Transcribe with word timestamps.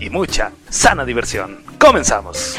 y 0.00 0.10
mucha 0.10 0.52
sana 0.68 1.04
diversión. 1.04 1.58
Comenzamos. 1.78 2.56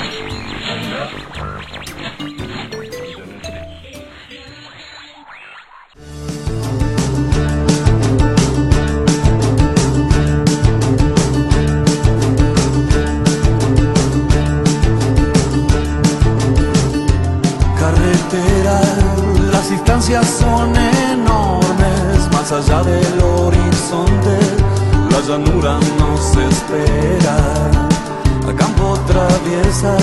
Carretera, 17.80 18.82
las 19.52 19.70
distancias 19.70 20.28
son 20.28 20.76
enormes, 20.76 22.32
más 22.32 22.52
allá 22.52 22.84
del 22.84 23.22
horizonte, 23.22 24.40
la 25.20 25.26
llanura 25.26 25.80
nos 25.98 26.36
espera. 26.38 27.38
A 28.48 28.54
campo 28.56 28.98
traviesa, 29.08 29.98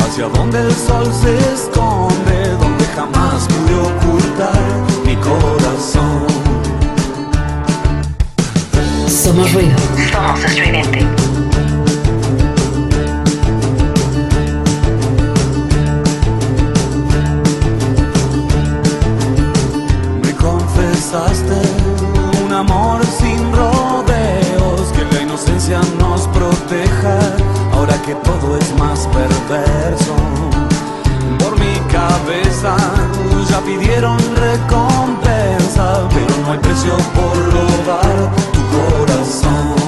hacia 0.00 0.26
donde 0.28 0.60
el 0.60 0.72
sol 0.72 1.06
se 1.22 1.36
esconde, 1.54 2.48
donde 2.58 2.84
jamás 2.96 3.46
pude 3.46 3.74
ocultar 3.90 4.60
mi 5.04 5.16
corazón. 5.16 6.26
Somos 9.06 9.52
ruido. 9.52 9.76
Somos 10.12 10.44
estridente. 10.44 11.06
Me 20.22 20.32
confesaste 20.34 21.58
un 22.44 22.52
amor 22.52 23.00
sin 23.18 23.50
que 23.52 23.69
nos 25.78 26.26
proteja, 26.28 27.18
ahora 27.72 27.94
que 28.02 28.14
todo 28.16 28.56
es 28.56 28.76
más 28.76 29.06
perverso. 29.08 30.16
Por 31.38 31.58
mi 31.60 31.74
cabeza 31.92 32.76
ya 33.48 33.60
pidieron 33.60 34.18
recompensa, 34.36 36.08
pero 36.12 36.36
no 36.44 36.52
hay 36.52 36.58
precio 36.58 36.96
por 37.14 37.36
robar 37.52 38.30
tu 38.52 38.60
corazón. 38.76 39.79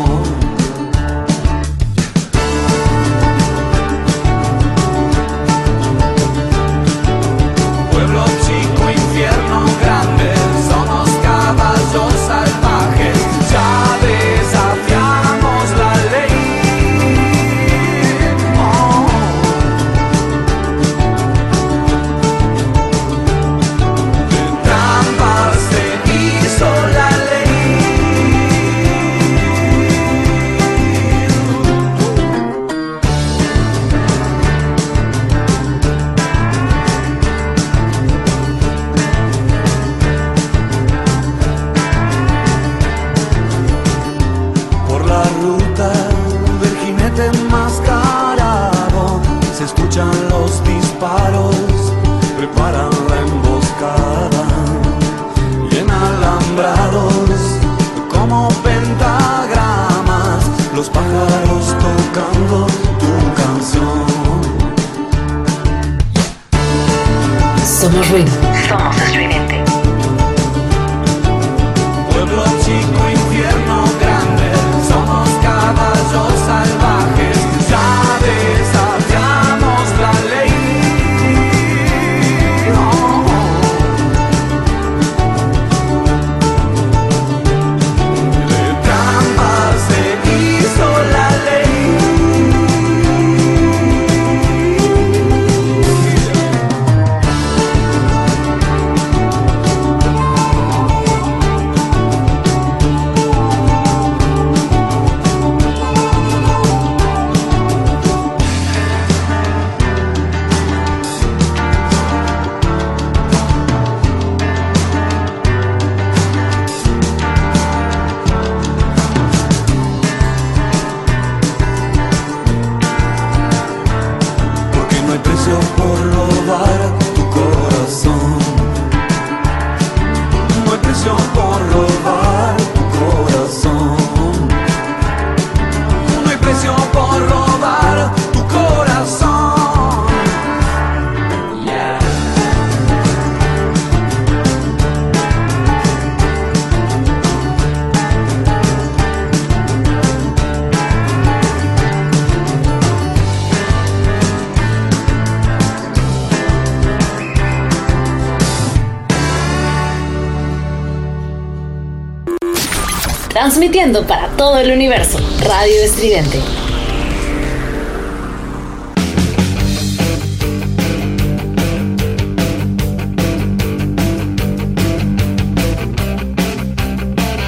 Transmitiendo 163.72 164.06
para 164.06 164.28
todo 164.36 164.58
el 164.58 164.70
universo. 164.70 165.18
Radio 165.46 165.82
Estridente. 165.82 166.38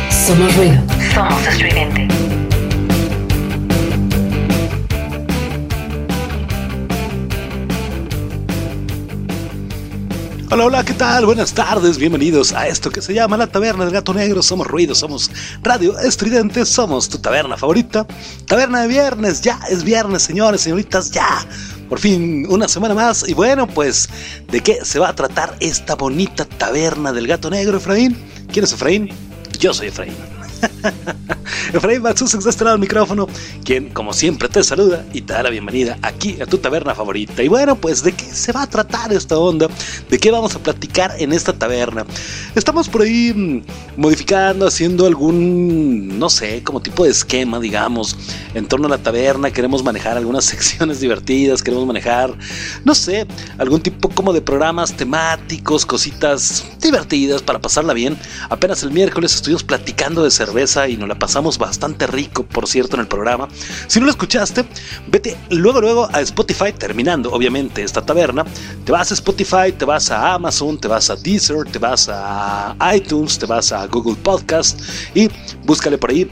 Somos 0.08 0.56
ruido. 0.56 0.82
Somos 1.12 1.46
estridente. 1.46 2.08
Hola, 10.54 10.66
hola, 10.66 10.84
¿qué 10.84 10.94
tal? 10.94 11.26
Buenas 11.26 11.52
tardes, 11.52 11.98
bienvenidos 11.98 12.52
a 12.52 12.68
esto 12.68 12.88
que 12.88 13.02
se 13.02 13.12
llama 13.12 13.36
La 13.36 13.48
Taberna 13.48 13.86
del 13.86 13.92
Gato 13.92 14.14
Negro. 14.14 14.40
Somos 14.40 14.68
ruido, 14.68 14.94
somos 14.94 15.28
radio 15.64 15.98
estridente, 15.98 16.64
somos 16.66 17.08
tu 17.08 17.18
taberna 17.18 17.56
favorita. 17.56 18.06
Taberna 18.46 18.82
de 18.82 18.88
viernes, 18.88 19.40
ya 19.40 19.58
es 19.70 19.82
viernes, 19.82 20.22
señores, 20.22 20.60
señoritas, 20.60 21.10
ya. 21.10 21.46
Por 21.88 21.98
fin, 21.98 22.46
una 22.48 22.68
semana 22.68 22.94
más. 22.94 23.28
Y 23.28 23.34
bueno, 23.34 23.66
pues, 23.66 24.08
¿de 24.50 24.60
qué 24.60 24.84
se 24.84 24.98
va 24.98 25.08
a 25.08 25.14
tratar 25.14 25.56
esta 25.60 25.94
bonita 25.94 26.44
taberna 26.44 27.12
del 27.12 27.26
Gato 27.26 27.50
Negro, 27.50 27.78
Efraín? 27.78 28.16
¿Quién 28.52 28.64
es 28.64 28.72
Efraín? 28.72 29.08
Yo 29.58 29.72
soy 29.72 29.88
Efraín. 29.88 30.14
Efraín 31.72 32.02
Matsus 32.02 32.34
está 32.34 32.50
este 32.50 32.64
lado 32.64 32.78
micrófono, 32.78 33.26
quien 33.64 33.90
como 33.90 34.12
siempre 34.12 34.48
te 34.48 34.62
saluda 34.62 35.04
y 35.12 35.22
te 35.22 35.32
da 35.32 35.42
la 35.42 35.50
bienvenida 35.50 35.98
aquí 36.02 36.40
a 36.40 36.46
tu 36.46 36.58
taberna 36.58 36.94
favorita. 36.94 37.42
Y 37.42 37.48
bueno, 37.48 37.76
pues 37.76 38.02
de 38.02 38.12
qué 38.12 38.24
se 38.24 38.52
va 38.52 38.62
a 38.62 38.66
tratar 38.66 39.12
esta 39.12 39.38
onda, 39.38 39.68
de 40.08 40.18
qué 40.18 40.30
vamos 40.30 40.54
a 40.54 40.58
platicar 40.58 41.14
en 41.18 41.32
esta 41.32 41.52
taberna. 41.52 42.04
Estamos 42.54 42.88
por 42.88 43.02
ahí 43.02 43.32
mm, 43.34 44.00
modificando, 44.00 44.66
haciendo 44.66 45.06
algún, 45.06 46.18
no 46.18 46.30
sé, 46.30 46.62
como 46.62 46.80
tipo 46.80 47.04
de 47.04 47.10
esquema, 47.10 47.58
digamos, 47.58 48.16
en 48.54 48.66
torno 48.66 48.86
a 48.86 48.90
la 48.90 48.98
taberna. 48.98 49.50
Queremos 49.50 49.82
manejar 49.82 50.16
algunas 50.16 50.44
secciones 50.54 51.00
divertidas, 51.00 51.62
queremos 51.62 51.86
manejar, 51.86 52.36
no 52.84 52.94
sé, 52.94 53.26
algún 53.58 53.80
tipo 53.80 54.08
como 54.08 54.32
de 54.32 54.42
programas 54.42 54.92
temáticos, 54.92 55.86
cositas 55.86 56.64
divertidas 56.80 57.42
para 57.42 57.60
pasarla 57.60 57.94
bien. 57.94 58.16
Apenas 58.50 58.82
el 58.82 58.90
miércoles 58.90 59.34
estuvimos 59.34 59.64
platicando 59.64 60.22
de 60.22 60.30
cerveza 60.30 60.73
y 60.88 60.96
nos 60.96 61.08
la 61.08 61.14
pasamos 61.14 61.58
bastante 61.58 62.06
rico, 62.06 62.44
por 62.44 62.66
cierto, 62.66 62.96
en 62.96 63.00
el 63.00 63.06
programa. 63.06 63.48
Si 63.86 64.00
no 64.00 64.06
lo 64.06 64.10
escuchaste, 64.10 64.64
vete 65.06 65.36
luego, 65.50 65.80
luego 65.80 66.08
a 66.12 66.20
Spotify, 66.20 66.72
terminando 66.76 67.32
obviamente 67.32 67.82
esta 67.82 68.04
taberna. 68.04 68.44
Te 68.84 68.92
vas 68.92 69.10
a 69.10 69.14
Spotify, 69.14 69.72
te 69.76 69.84
vas 69.84 70.10
a 70.10 70.34
Amazon, 70.34 70.78
te 70.78 70.88
vas 70.88 71.10
a 71.10 71.16
Deezer, 71.16 71.64
te 71.70 71.78
vas 71.78 72.08
a 72.12 72.76
iTunes, 72.94 73.38
te 73.38 73.46
vas 73.46 73.72
a 73.72 73.86
Google 73.86 74.16
Podcast 74.16 74.80
y 75.14 75.28
búscale 75.64 75.96
por 75.98 76.10
ahí 76.10 76.28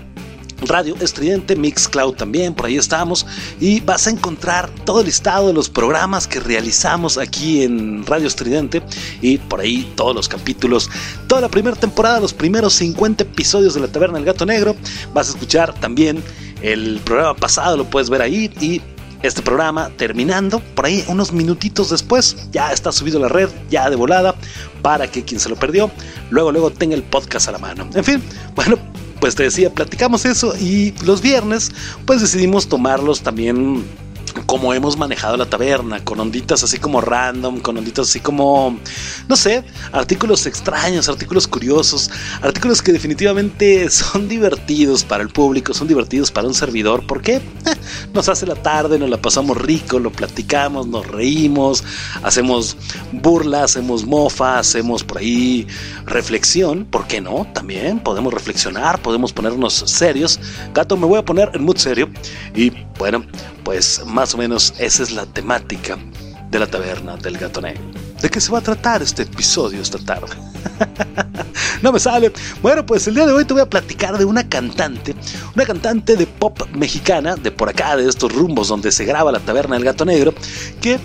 Radio 0.66 0.96
Estridente, 1.00 1.56
Mixcloud 1.56 2.14
también, 2.14 2.54
por 2.54 2.66
ahí 2.66 2.76
estamos. 2.76 3.26
Y 3.60 3.80
vas 3.80 4.06
a 4.06 4.10
encontrar 4.10 4.70
todo 4.84 5.00
el 5.00 5.06
listado 5.06 5.48
de 5.48 5.52
los 5.52 5.68
programas 5.68 6.26
que 6.26 6.40
realizamos 6.40 7.18
aquí 7.18 7.62
en 7.62 8.04
Radio 8.06 8.26
Estridente. 8.26 8.82
Y 9.20 9.38
por 9.38 9.60
ahí 9.60 9.92
todos 9.96 10.14
los 10.14 10.28
capítulos, 10.28 10.90
toda 11.26 11.40
la 11.40 11.48
primera 11.48 11.76
temporada, 11.76 12.20
los 12.20 12.34
primeros 12.34 12.74
50 12.74 13.24
episodios 13.24 13.74
de 13.74 13.80
La 13.80 13.88
Taberna 13.88 14.16
del 14.16 14.26
Gato 14.26 14.46
Negro. 14.46 14.76
Vas 15.12 15.28
a 15.28 15.32
escuchar 15.32 15.74
también 15.74 16.22
el 16.62 17.00
programa 17.04 17.34
pasado, 17.34 17.76
lo 17.76 17.84
puedes 17.84 18.08
ver 18.08 18.22
ahí. 18.22 18.50
Y 18.60 18.80
este 19.22 19.40
programa 19.40 19.90
terminando 19.96 20.60
por 20.74 20.86
ahí 20.86 21.04
unos 21.08 21.32
minutitos 21.32 21.90
después 21.90 22.50
ya 22.50 22.72
está 22.72 22.92
subido 22.92 23.20
la 23.20 23.28
red 23.28 23.48
ya 23.70 23.88
de 23.88 23.96
volada 23.96 24.34
para 24.82 25.10
que 25.10 25.24
quien 25.24 25.40
se 25.40 25.48
lo 25.48 25.56
perdió 25.56 25.90
luego 26.30 26.50
luego 26.50 26.70
tenga 26.70 26.94
el 26.94 27.02
podcast 27.02 27.48
a 27.48 27.52
la 27.52 27.58
mano 27.58 27.88
en 27.94 28.04
fin 28.04 28.22
bueno 28.54 28.78
pues 29.22 29.36
te 29.36 29.44
decía, 29.44 29.72
platicamos 29.72 30.24
eso 30.24 30.52
y 30.58 30.94
los 31.04 31.22
viernes 31.22 31.70
pues 32.06 32.20
decidimos 32.20 32.66
tomarlos 32.66 33.20
también 33.20 33.84
como 34.46 34.74
hemos 34.74 34.96
manejado 34.96 35.36
la 35.36 35.46
taberna, 35.46 36.04
con 36.04 36.20
onditas 36.20 36.62
así 36.62 36.78
como 36.78 37.00
random, 37.00 37.60
con 37.60 37.76
onditas 37.76 38.08
así 38.08 38.20
como, 38.20 38.78
no 39.28 39.36
sé, 39.36 39.64
artículos 39.92 40.46
extraños, 40.46 41.08
artículos 41.08 41.46
curiosos, 41.46 42.10
artículos 42.40 42.82
que 42.82 42.92
definitivamente 42.92 43.88
son 43.90 44.28
divertidos 44.28 45.04
para 45.04 45.22
el 45.22 45.28
público, 45.28 45.74
son 45.74 45.88
divertidos 45.88 46.30
para 46.30 46.46
un 46.46 46.54
servidor, 46.54 47.06
porque 47.06 47.36
eh, 47.36 47.42
nos 48.12 48.28
hace 48.28 48.46
la 48.46 48.54
tarde, 48.54 48.98
nos 48.98 49.10
la 49.10 49.20
pasamos 49.20 49.56
rico, 49.56 49.98
lo 49.98 50.10
platicamos, 50.10 50.86
nos 50.86 51.06
reímos, 51.06 51.84
hacemos 52.22 52.76
burla, 53.12 53.64
hacemos 53.64 54.06
mofa, 54.06 54.58
hacemos 54.58 55.04
por 55.04 55.18
ahí 55.18 55.66
reflexión, 56.06 56.84
¿por 56.84 57.06
qué 57.06 57.20
no? 57.20 57.46
También 57.52 58.00
podemos 58.00 58.32
reflexionar, 58.32 59.00
podemos 59.00 59.32
ponernos 59.32 59.74
serios. 59.86 60.40
Gato, 60.74 60.96
me 60.96 61.06
voy 61.06 61.18
a 61.18 61.24
poner 61.24 61.50
en 61.54 61.64
mood 61.64 61.76
serio 61.76 62.08
y 62.54 62.70
bueno, 62.98 63.24
pues 63.64 64.02
más 64.06 64.34
o 64.34 64.38
menos 64.38 64.74
esa 64.78 65.02
es 65.02 65.12
la 65.12 65.26
temática 65.26 65.98
de 66.50 66.58
la 66.58 66.66
taberna 66.66 67.16
del 67.16 67.38
gato 67.38 67.60
negro. 67.60 67.82
¿De 68.20 68.28
qué 68.28 68.40
se 68.40 68.52
va 68.52 68.58
a 68.58 68.62
tratar 68.62 69.02
este 69.02 69.22
episodio 69.22 69.80
esta 69.80 69.98
tarde? 69.98 70.36
no 71.82 71.92
me 71.92 71.98
sale. 71.98 72.32
Bueno, 72.60 72.84
pues 72.84 73.06
el 73.08 73.14
día 73.14 73.26
de 73.26 73.32
hoy 73.32 73.44
te 73.44 73.54
voy 73.54 73.62
a 73.62 73.70
platicar 73.70 74.18
de 74.18 74.24
una 74.24 74.48
cantante, 74.48 75.14
una 75.54 75.64
cantante 75.64 76.16
de 76.16 76.26
pop 76.26 76.60
mexicana, 76.74 77.36
de 77.36 77.50
por 77.50 77.68
acá, 77.68 77.96
de 77.96 78.08
estos 78.08 78.32
rumbos 78.32 78.68
donde 78.68 78.92
se 78.92 79.04
graba 79.04 79.32
la 79.32 79.40
taberna 79.40 79.76
del 79.76 79.84
gato 79.84 80.04
negro, 80.04 80.34
que 80.80 81.00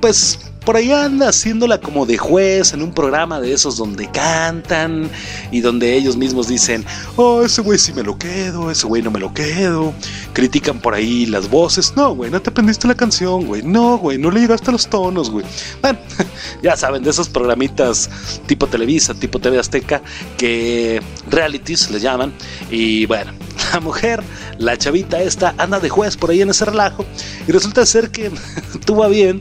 pues 0.00 0.49
por 0.64 0.76
ahí 0.76 0.92
anda 0.92 1.28
haciéndola 1.28 1.80
como 1.80 2.06
de 2.06 2.18
juez 2.18 2.72
en 2.72 2.82
un 2.82 2.92
programa 2.92 3.40
de 3.40 3.52
esos 3.52 3.76
donde 3.76 4.10
cantan 4.10 5.10
y 5.50 5.60
donde 5.60 5.94
ellos 5.94 6.16
mismos 6.16 6.48
dicen, 6.48 6.84
oh, 7.16 7.42
ese 7.42 7.62
güey 7.62 7.78
sí 7.78 7.92
me 7.92 8.02
lo 8.02 8.18
quedo, 8.18 8.70
ese 8.70 8.86
güey 8.86 9.02
no 9.02 9.10
me 9.10 9.18
lo 9.18 9.32
quedo. 9.32 9.92
Critican 10.32 10.80
por 10.80 10.94
ahí 10.94 11.26
las 11.26 11.48
voces, 11.48 11.94
no, 11.96 12.14
güey, 12.14 12.30
no 12.30 12.40
te 12.40 12.50
aprendiste 12.50 12.86
la 12.86 12.94
canción, 12.94 13.46
güey, 13.46 13.62
no, 13.62 13.98
güey, 13.98 14.18
no 14.18 14.30
le 14.30 14.40
llegaste 14.40 14.70
a 14.70 14.72
los 14.72 14.86
tonos, 14.86 15.30
güey. 15.30 15.44
Bueno, 15.80 15.98
ya 16.62 16.76
saben, 16.76 17.02
de 17.02 17.10
esos 17.10 17.28
programitas 17.28 18.10
tipo 18.46 18.66
Televisa, 18.66 19.14
tipo 19.14 19.38
TV 19.38 19.58
Azteca, 19.58 20.02
que 20.36 21.02
realities 21.28 21.90
le 21.90 22.00
llaman. 22.00 22.32
Y 22.70 23.06
bueno, 23.06 23.32
la 23.72 23.80
mujer, 23.80 24.22
la 24.58 24.76
chavita 24.76 25.20
esta, 25.20 25.54
anda 25.58 25.80
de 25.80 25.88
juez 25.88 26.16
por 26.16 26.30
ahí 26.30 26.42
en 26.42 26.50
ese 26.50 26.64
relajo 26.64 27.04
y 27.46 27.52
resulta 27.52 27.84
ser 27.86 28.10
que 28.10 28.30
tuvo 28.84 29.08
bien 29.08 29.40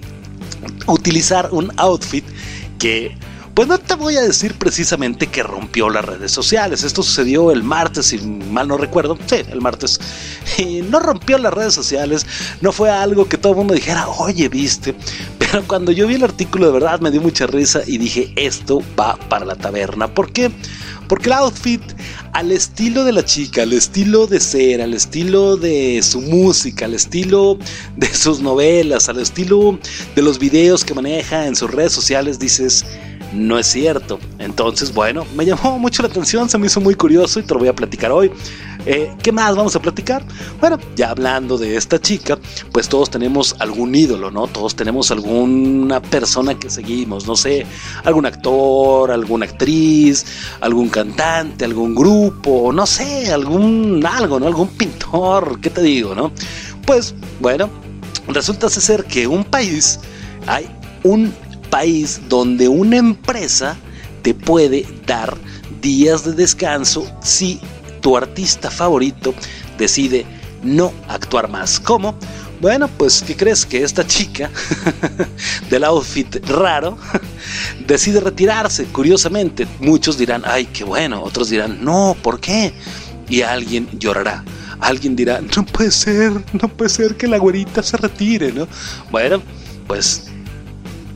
utilizar 0.91 1.49
un 1.51 1.71
outfit 1.77 2.25
que 2.77 3.15
pues 3.59 3.67
no 3.67 3.77
te 3.77 3.95
voy 3.95 4.15
a 4.15 4.21
decir 4.21 4.53
precisamente 4.53 5.27
que 5.27 5.43
rompió 5.43 5.89
las 5.89 6.05
redes 6.05 6.31
sociales. 6.31 6.83
Esto 6.83 7.03
sucedió 7.03 7.51
el 7.51 7.61
martes, 7.61 8.05
si 8.05 8.17
mal 8.19 8.69
no 8.69 8.77
recuerdo. 8.77 9.17
Sí, 9.25 9.43
el 9.49 9.59
martes. 9.59 9.99
Y 10.57 10.81
no 10.83 10.99
rompió 11.01 11.37
las 11.37 11.53
redes 11.53 11.73
sociales. 11.73 12.25
No 12.61 12.71
fue 12.71 12.89
algo 12.89 13.27
que 13.27 13.37
todo 13.37 13.51
el 13.51 13.57
mundo 13.57 13.73
dijera, 13.73 14.07
oye, 14.07 14.47
viste. 14.47 14.95
Pero 15.51 15.63
cuando 15.67 15.91
yo 15.91 16.07
vi 16.07 16.15
el 16.15 16.23
artículo 16.23 16.67
de 16.67 16.73
verdad 16.73 16.99
me 16.99 17.11
dio 17.11 17.21
mucha 17.21 17.47
risa 17.47 17.81
y 17.85 17.97
dije, 17.97 18.31
esto 18.35 18.81
va 18.99 19.17
para 19.29 19.45
la 19.45 19.55
taberna. 19.55 20.07
¿Por 20.13 20.31
qué? 20.31 20.51
Porque 21.07 21.27
el 21.27 21.33
outfit, 21.33 21.81
al 22.33 22.51
estilo 22.51 23.03
de 23.03 23.11
la 23.11 23.25
chica, 23.25 23.63
al 23.63 23.73
estilo 23.73 24.27
de 24.27 24.39
ser, 24.39 24.81
al 24.81 24.93
estilo 24.93 25.57
de 25.57 26.01
su 26.03 26.21
música, 26.21 26.85
al 26.85 26.93
estilo 26.93 27.57
de 27.95 28.13
sus 28.13 28.41
novelas, 28.41 29.09
al 29.09 29.19
estilo 29.19 29.79
de 30.15 30.21
los 30.21 30.37
videos 30.37 30.85
que 30.85 30.93
maneja 30.93 31.47
en 31.47 31.55
sus 31.55 31.71
redes 31.71 31.93
sociales, 31.93 32.37
dices, 32.37 32.85
no 33.33 33.57
es 33.57 33.65
cierto. 33.67 34.19
Entonces, 34.37 34.93
bueno, 34.93 35.25
me 35.35 35.45
llamó 35.45 35.79
mucho 35.79 36.03
la 36.03 36.09
atención, 36.09 36.47
se 36.47 36.59
me 36.59 36.67
hizo 36.67 36.79
muy 36.79 36.93
curioso 36.93 37.39
y 37.39 37.43
te 37.43 37.53
lo 37.53 37.59
voy 37.59 37.69
a 37.69 37.75
platicar 37.75 38.11
hoy. 38.11 38.31
Eh, 38.85 39.13
¿Qué 39.21 39.31
más 39.31 39.55
vamos 39.55 39.75
a 39.75 39.81
platicar? 39.81 40.23
Bueno, 40.61 40.79
ya 40.95 41.09
hablando 41.09 41.57
de 41.57 41.75
esta 41.75 41.99
chica, 41.99 42.39
pues 42.71 42.87
todos 42.87 43.09
tenemos 43.09 43.55
algún 43.59 43.93
ídolo, 43.93 44.31
¿no? 44.31 44.47
Todos 44.47 44.75
tenemos 44.75 45.11
alguna 45.11 46.01
persona 46.01 46.57
que 46.57 46.69
seguimos, 46.69 47.27
no 47.27 47.35
sé, 47.35 47.65
algún 48.05 48.25
actor, 48.25 49.11
alguna 49.11 49.45
actriz, 49.45 50.25
algún 50.61 50.89
cantante, 50.89 51.65
algún 51.65 51.93
grupo, 51.93 52.71
no 52.71 52.85
sé, 52.85 53.31
algún 53.33 54.05
algo, 54.05 54.39
¿no? 54.39 54.47
Algún 54.47 54.69
pintor, 54.69 55.59
¿qué 55.59 55.69
te 55.69 55.81
digo, 55.81 56.15
no? 56.15 56.31
Pues, 56.85 57.13
bueno, 57.41 57.69
resulta 58.29 58.69
ser 58.69 59.03
que 59.03 59.27
un 59.27 59.43
país, 59.43 59.99
hay 60.47 60.67
un 61.03 61.33
país 61.69 62.21
donde 62.29 62.69
una 62.69 62.97
empresa 62.97 63.77
te 64.21 64.33
puede 64.33 64.85
dar 65.05 65.37
días 65.81 66.23
de 66.23 66.33
descanso 66.33 67.05
si 67.21 67.59
tu 68.01 68.17
artista 68.17 68.69
favorito 68.69 69.33
decide 69.77 70.25
no 70.63 70.93
actuar 71.07 71.49
más. 71.49 71.79
¿Cómo? 71.79 72.15
Bueno, 72.61 72.89
pues 72.89 73.23
¿qué 73.25 73.37
crees? 73.37 73.65
Que 73.65 73.83
esta 73.83 74.05
chica 74.05 74.49
del 75.69 75.85
outfit 75.85 76.45
raro 76.47 76.97
decide 77.87 78.19
retirarse. 78.19 78.85
Curiosamente, 78.85 79.65
muchos 79.79 80.17
dirán, 80.17 80.43
ay, 80.45 80.65
qué 80.65 80.83
bueno. 80.83 81.23
Otros 81.23 81.49
dirán, 81.49 81.83
no, 81.83 82.17
¿por 82.21 82.39
qué? 82.39 82.73
Y 83.29 83.41
alguien 83.43 83.87
llorará. 83.97 84.43
Alguien 84.81 85.15
dirá, 85.15 85.41
no 85.55 85.65
puede 85.65 85.91
ser, 85.91 86.31
no 86.53 86.67
puede 86.67 86.89
ser 86.89 87.15
que 87.15 87.27
la 87.27 87.37
güerita 87.37 87.83
se 87.83 87.97
retire, 87.97 88.51
¿no? 88.51 88.67
Bueno, 89.11 89.41
pues 89.87 90.27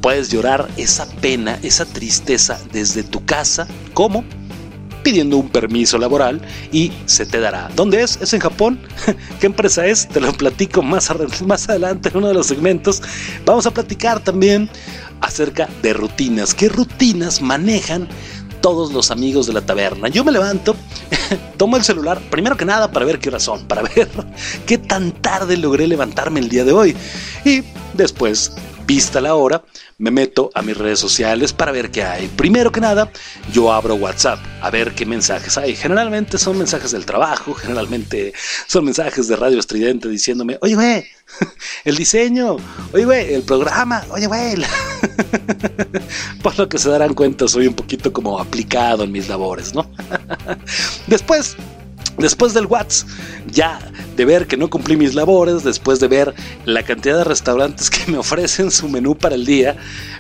puedes 0.02 0.30
llorar 0.30 0.70
esa 0.76 1.06
pena, 1.22 1.60
esa 1.64 1.86
tristeza 1.86 2.60
desde 2.72 3.04
tu 3.04 3.26
casa. 3.26 3.68
¿Cómo? 3.94 4.24
Pidiendo 5.04 5.38
un 5.38 5.50
permiso 5.50 5.98
laboral 5.98 6.42
y 6.72 6.92
se 7.06 7.26
te 7.26 7.40
dará. 7.40 7.70
¿Dónde 7.76 8.02
es? 8.02 8.20
¿Es 8.22 8.34
en 8.34 8.40
Japón? 8.40 8.80
¿Qué 9.40 9.46
empresa 9.46 9.86
es? 9.86 10.08
Te 10.08 10.20
lo 10.20 10.34
platico 10.34 10.82
más, 10.82 11.10
adelante 11.70 12.10
en 12.10 12.18
uno 12.18 12.30
de 12.30 12.34
los 12.34 12.48
segmentos. 12.48 13.02
Vamos 13.46 13.66
a 13.66 13.72
platicar 13.72 14.22
también 14.22 14.70
acerca 15.22 15.70
de 15.82 15.94
rutinas. 15.94 16.54
¿Qué 16.54 16.70
rutinas 16.70 17.42
manejan 17.42 18.08
todos 18.64 18.94
los 18.94 19.12
amigos 19.12 19.46
de 19.46 19.52
la 19.52 19.60
taberna. 19.60 20.08
Yo 20.08 20.24
me 20.24 20.32
levanto, 20.32 20.74
tomo 21.58 21.76
el 21.76 21.84
celular, 21.84 22.22
primero 22.32 22.56
que 22.56 22.64
nada 22.64 22.90
para 22.94 23.06
ver 23.06 23.20
qué 23.20 23.28
horas 23.28 23.44
son, 23.44 23.66
para 23.66 23.82
ver 23.96 24.08
qué 24.66 24.78
tan 24.78 25.12
tarde 25.12 25.58
logré 25.58 25.86
levantarme 25.86 26.40
el 26.40 26.48
día 26.48 26.64
de 26.64 26.72
hoy. 26.72 26.96
Y 27.44 27.62
después 27.94 28.54
vista 28.86 29.22
la 29.22 29.36
hora, 29.36 29.64
me 29.98 30.12
meto 30.12 30.50
a 30.54 30.62
mis 30.62 30.78
redes 30.78 31.00
sociales 31.00 31.54
para 31.54 31.72
ver 31.72 31.92
qué 31.92 32.04
hay. 32.04 32.28
Primero 32.28 32.72
que 32.72 32.82
nada, 32.82 33.12
yo 33.52 33.72
abro 33.72 33.96
WhatsApp 33.96 34.40
a 34.62 34.70
ver 34.70 34.94
qué 34.94 35.06
mensajes 35.06 35.58
hay. 35.58 35.76
Generalmente 35.76 36.38
son 36.38 36.58
mensajes 36.58 36.92
del 36.92 37.06
trabajo, 37.06 37.54
generalmente 37.62 38.34
son 38.68 38.86
mensajes 38.86 39.28
de 39.28 39.36
Radio 39.36 39.60
Estridente 39.60 40.10
diciéndome, 40.10 40.58
oye, 40.62 40.76
güey, 40.76 41.06
el 41.86 41.96
diseño, 41.96 42.58
oye, 42.92 43.06
güey, 43.06 43.34
el 43.34 43.44
programa, 43.44 44.04
oye, 44.10 44.28
güey. 44.28 44.56
Por 46.44 46.58
lo 46.58 46.68
que 46.70 46.78
se 46.78 46.90
darán 46.90 47.14
cuenta, 47.14 47.48
soy 47.48 47.68
un 47.68 47.74
poquito 47.74 48.12
como 48.12 48.40
aplicado 48.40 49.04
en 49.04 49.12
mis 49.12 49.30
labores, 49.30 49.74
¿no? 49.74 49.90
Después 51.08 51.56
Después 52.18 52.54
del 52.54 52.68
WhatsApp, 52.68 53.10
ya 53.52 53.80
de 54.16 54.26
ver 54.26 54.48
que 54.48 54.58
no 54.58 54.70
cumplí 54.70 54.96
mis 54.96 55.16
labores, 55.16 55.64
después 55.64 56.00
de 56.00 56.08
ver 56.08 56.34
la 56.66 56.84
cantidad 56.84 57.18
de 57.18 57.24
restaurantes 57.24 57.90
que 57.90 58.12
me 58.12 58.18
ofrecen 58.18 58.72
su 58.72 58.88
menú 58.88 59.16
para 59.16 59.36
el 59.36 59.46
día, 59.46 59.76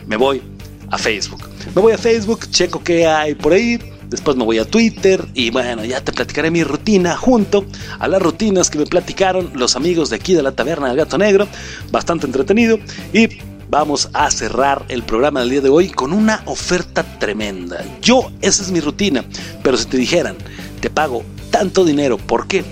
me 0.07 0.15
voy 0.15 0.41
a 0.89 0.97
Facebook. 0.97 1.41
Me 1.75 1.81
voy 1.81 1.93
a 1.93 1.97
Facebook, 1.97 2.49
checo 2.49 2.83
qué 2.83 3.05
hay 3.05 3.35
por 3.35 3.53
ahí, 3.53 3.79
después 4.09 4.35
me 4.37 4.43
voy 4.43 4.59
a 4.59 4.65
Twitter 4.65 5.25
y 5.33 5.49
bueno, 5.49 5.85
ya 5.85 6.01
te 6.01 6.11
platicaré 6.11 6.51
mi 6.51 6.63
rutina 6.63 7.15
junto 7.15 7.65
a 7.99 8.07
las 8.07 8.21
rutinas 8.21 8.69
que 8.69 8.79
me 8.79 8.85
platicaron 8.85 9.51
los 9.55 9.75
amigos 9.75 10.09
de 10.09 10.17
aquí 10.17 10.33
de 10.33 10.43
la 10.43 10.51
taberna 10.51 10.87
del 10.87 10.97
gato 10.97 11.17
negro, 11.17 11.47
bastante 11.91 12.25
entretenido 12.25 12.79
y 13.11 13.29
vamos 13.69 14.09
a 14.13 14.29
cerrar 14.29 14.85
el 14.89 15.01
programa 15.03 15.39
del 15.39 15.49
día 15.49 15.61
de 15.61 15.69
hoy 15.69 15.89
con 15.89 16.13
una 16.13 16.43
oferta 16.45 17.03
tremenda. 17.17 17.83
Yo, 18.01 18.31
esa 18.41 18.61
es 18.61 18.71
mi 18.71 18.79
rutina, 18.79 19.25
pero 19.63 19.77
si 19.77 19.85
te 19.85 19.97
dijeran, 19.97 20.35
te 20.79 20.91
pago 20.91 21.23
tanto 21.53 21.85
dinero. 21.85 22.17
¿Por 22.17 22.47
qué? 22.47 22.65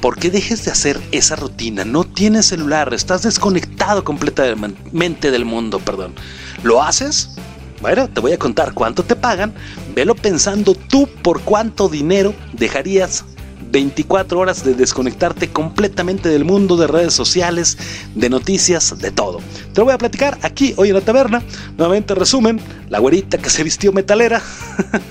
Porque 0.00 0.30
dejes 0.30 0.64
de 0.64 0.70
hacer 0.70 0.98
esa 1.12 1.36
rutina. 1.36 1.84
No 1.84 2.04
tienes 2.04 2.46
celular, 2.46 2.92
estás 2.94 3.22
desconectado 3.22 4.04
completamente 4.04 5.30
del 5.30 5.44
mundo, 5.44 5.78
perdón. 5.78 6.14
¿Lo 6.62 6.82
haces? 6.82 7.36
Bueno, 7.82 8.08
te 8.08 8.20
voy 8.20 8.32
a 8.32 8.38
contar 8.38 8.72
cuánto 8.72 9.02
te 9.02 9.16
pagan. 9.16 9.52
Velo 9.94 10.14
pensando 10.14 10.74
tú 10.74 11.06
por 11.22 11.42
cuánto 11.42 11.90
dinero 11.90 12.34
dejarías 12.54 13.26
24 13.72 14.38
horas 14.38 14.64
de 14.64 14.74
desconectarte 14.74 15.50
completamente 15.50 16.28
del 16.28 16.44
mundo 16.44 16.76
de 16.76 16.86
redes 16.86 17.14
sociales, 17.14 17.78
de 18.14 18.28
noticias, 18.28 18.98
de 18.98 19.10
todo. 19.10 19.40
Te 19.72 19.80
lo 19.80 19.86
voy 19.86 19.94
a 19.94 19.98
platicar 19.98 20.38
aquí 20.42 20.74
hoy 20.76 20.90
en 20.90 20.94
la 20.94 21.00
taberna. 21.00 21.42
Nuevamente 21.78 22.14
resumen, 22.14 22.60
la 22.90 22.98
güerita 22.98 23.38
que 23.38 23.48
se 23.48 23.64
vistió 23.64 23.90
metalera. 23.92 24.42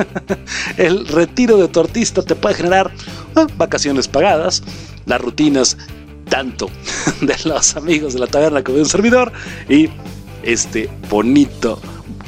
el 0.78 1.08
retiro 1.08 1.58
de 1.58 1.68
tu 1.68 1.80
artista 1.80 2.22
te 2.22 2.36
puede 2.36 2.56
generar 2.56 2.92
ah, 3.36 3.48
vacaciones 3.58 4.08
pagadas, 4.08 4.62
las 5.06 5.20
rutinas 5.20 5.76
tanto 6.30 6.70
de 7.22 7.36
los 7.44 7.76
amigos 7.76 8.14
de 8.14 8.20
la 8.20 8.28
taberna 8.28 8.64
como 8.64 8.78
de 8.78 8.84
un 8.84 8.90
servidor 8.90 9.34
y 9.68 9.90
este 10.44 10.90
bonito 11.10 11.80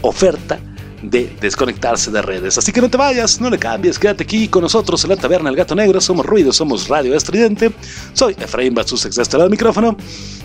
oferta 0.01 0.59
de 1.03 1.35
desconectarse 1.39 2.09
de 2.09 2.21
redes. 2.21 2.57
Así 2.57 2.71
que 2.71 2.81
no 2.81 2.89
te 2.89 2.97
vayas, 2.97 3.39
no 3.39 3.49
le 3.49 3.59
cambies, 3.59 3.99
quédate 3.99 4.23
aquí 4.23 4.47
con 4.47 4.61
nosotros 4.63 5.03
en 5.03 5.11
la 5.11 5.17
taberna 5.17 5.49
El 5.49 5.55
Gato 5.55 5.75
Negro. 5.75 6.01
Somos 6.01 6.25
ruido, 6.25 6.51
somos 6.51 6.87
radio 6.87 7.15
estridente. 7.15 7.71
Soy 8.13 8.35
Efraín 8.39 8.73
Batsusex 8.73 9.15
de 9.15 9.21
este 9.21 9.37
del 9.37 9.49
micrófono. 9.49 9.95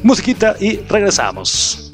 Musiquita 0.03 0.57
y 0.61 0.77
regresamos. 0.88 1.88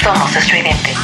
Somos 0.00 0.36
estridente. 0.36 1.03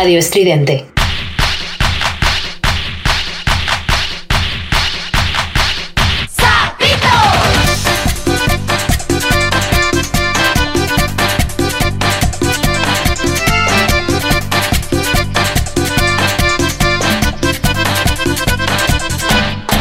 Estridente, 0.00 0.86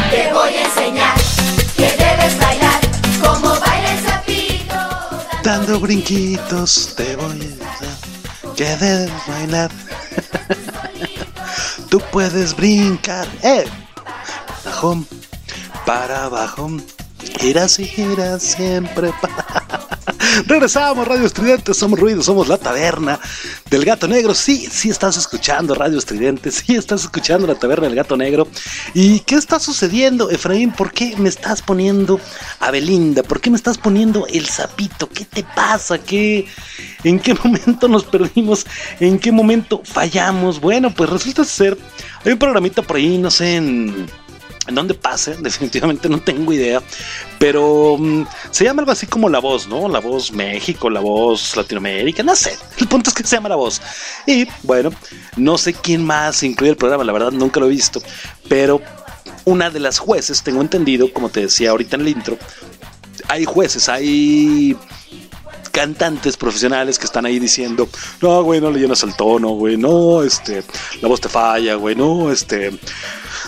te 0.10 0.34
voy 0.34 0.54
a 0.56 0.66
enseñar 0.66 1.16
que 1.76 1.92
debes 1.92 2.40
bailar 2.40 2.82
como 3.22 3.50
bailes, 3.60 4.02
dando 5.44 5.80
brinquitos, 5.80 6.96
te 6.96 7.16
voy 7.16 7.26
a 7.26 7.34
enseñar 7.34 7.98
que 8.56 8.66
debes 8.78 9.28
bailar. 9.28 9.87
Tú 11.90 12.02
puedes 12.12 12.56
brincar, 12.56 13.28
eh, 13.44 13.66
abajo, 14.66 15.04
para 15.86 16.26
abajo, 16.26 16.70
giras 17.40 17.80
y 17.80 17.86
giras 17.86 18.44
siempre 18.44 19.14
para 19.22 19.88
Regresamos, 20.46 21.08
Radio 21.08 21.26
Estridente, 21.26 21.74
somos 21.74 22.00
ruido, 22.00 22.22
somos 22.22 22.48
la 22.48 22.58
taberna 22.58 23.20
del 23.70 23.86
gato 23.86 24.08
negro. 24.08 24.34
Sí, 24.34 24.68
sí 24.72 24.90
estás 24.90 25.18
escuchando 25.18 25.74
Radio 25.76 25.98
Estridente, 25.98 26.52
sí 26.52 26.76
estás 26.76 27.04
escuchando 27.04 27.48
la 27.48 27.56
taberna 27.56 27.88
del 27.88 27.96
gato 27.96 28.16
negro. 28.16 28.48
¿Y 28.94 29.20
qué 29.22 29.36
está 29.36 29.60
sucediendo, 29.60 30.30
Efraín? 30.30 30.72
¿Por 30.72 30.92
qué 30.92 31.16
me 31.18 31.30
estás 31.30 31.62
poniendo 31.62 32.20
a 32.60 32.72
Belinda? 32.72 33.24
¿Por 33.24 33.42
qué 33.42 33.50
me 33.50 33.58
estás 33.58 33.78
poniendo 33.78 34.28
el 34.28 34.48
sapito? 34.48 35.10
¿Qué 35.10 35.26
te 35.26 35.44
pasa? 35.44 35.98
¿Qué, 36.00 36.46
¿En 37.04 37.20
qué 37.20 37.34
momento 37.44 37.88
nos 37.88 38.04
perdimos? 38.06 38.66
¿En 39.00 39.20
qué 39.20 39.32
momento 39.32 39.82
fallamos? 39.84 40.60
Bueno, 40.60 40.94
pues 40.94 41.10
resulta 41.10 41.44
ser, 41.44 41.78
hay 42.26 42.34
un 42.34 42.40
programita 42.40 42.82
por 42.82 42.98
ahí, 42.98 43.18
no 43.18 43.32
sé, 43.32 43.56
en 43.56 44.08
en 44.68 44.76
dónde 44.76 44.94
pase, 44.94 45.36
definitivamente 45.40 46.10
no 46.10 46.22
tengo 46.22 46.54
idea, 46.54 46.82
pero 47.40 47.98
mm, 47.98 48.26
se 48.52 48.66
llama 48.66 48.82
algo 48.82 48.92
así 48.92 49.08
como 49.08 49.30
La 49.30 49.40
Voz, 49.40 49.68
¿no? 49.68 49.88
La 49.88 50.00
Voz 50.00 50.32
México, 50.32 50.90
La 50.90 51.00
Voz 51.00 51.56
Latinoamérica, 51.56 52.24
no 52.24 52.36
sé, 52.36 52.58
el 52.80 52.88
punto 52.88 53.10
es 53.10 53.16
que 53.16 53.24
se 53.24 53.36
llama 53.36 53.50
La 53.50 53.56
Voz. 53.56 53.82
Y 54.26 54.48
bueno, 54.64 54.92
no 55.36 55.58
sé 55.58 55.74
quién 55.74 56.06
más 56.06 56.44
incluye 56.44 56.72
el 56.72 56.78
programa, 56.78 57.04
la 57.04 57.14
verdad 57.14 57.32
nunca 57.32 57.60
lo 57.60 57.68
he 57.68 57.70
visto, 57.70 58.02
pero 58.48 58.82
una 59.46 59.70
de 59.70 59.80
las 59.80 59.98
jueces, 60.00 60.44
tengo 60.44 60.62
entendido, 60.62 61.12
como 61.14 61.30
te 61.30 61.42
decía 61.42 61.70
ahorita 61.72 61.96
en 61.96 62.02
el 62.02 62.08
intro, 62.10 62.38
hay 63.30 63.46
jueces, 63.46 63.90
hay 63.90 64.78
cantantes 65.72 66.38
profesionales 66.38 66.98
que 66.98 67.06
están 67.06 67.26
ahí 67.26 67.40
diciendo, 67.40 67.88
no, 68.22 68.42
güey, 68.44 68.60
no 68.60 68.72
le 68.72 68.80
llenas 68.80 69.04
el 69.04 69.16
tono, 69.16 69.50
güey, 69.50 69.78
no, 69.78 70.24
este, 70.24 70.64
la 71.02 71.08
voz 71.08 71.22
te 71.22 71.30
falla, 71.30 71.76
güey, 71.76 71.96
no, 71.96 72.32
este, 72.32 72.72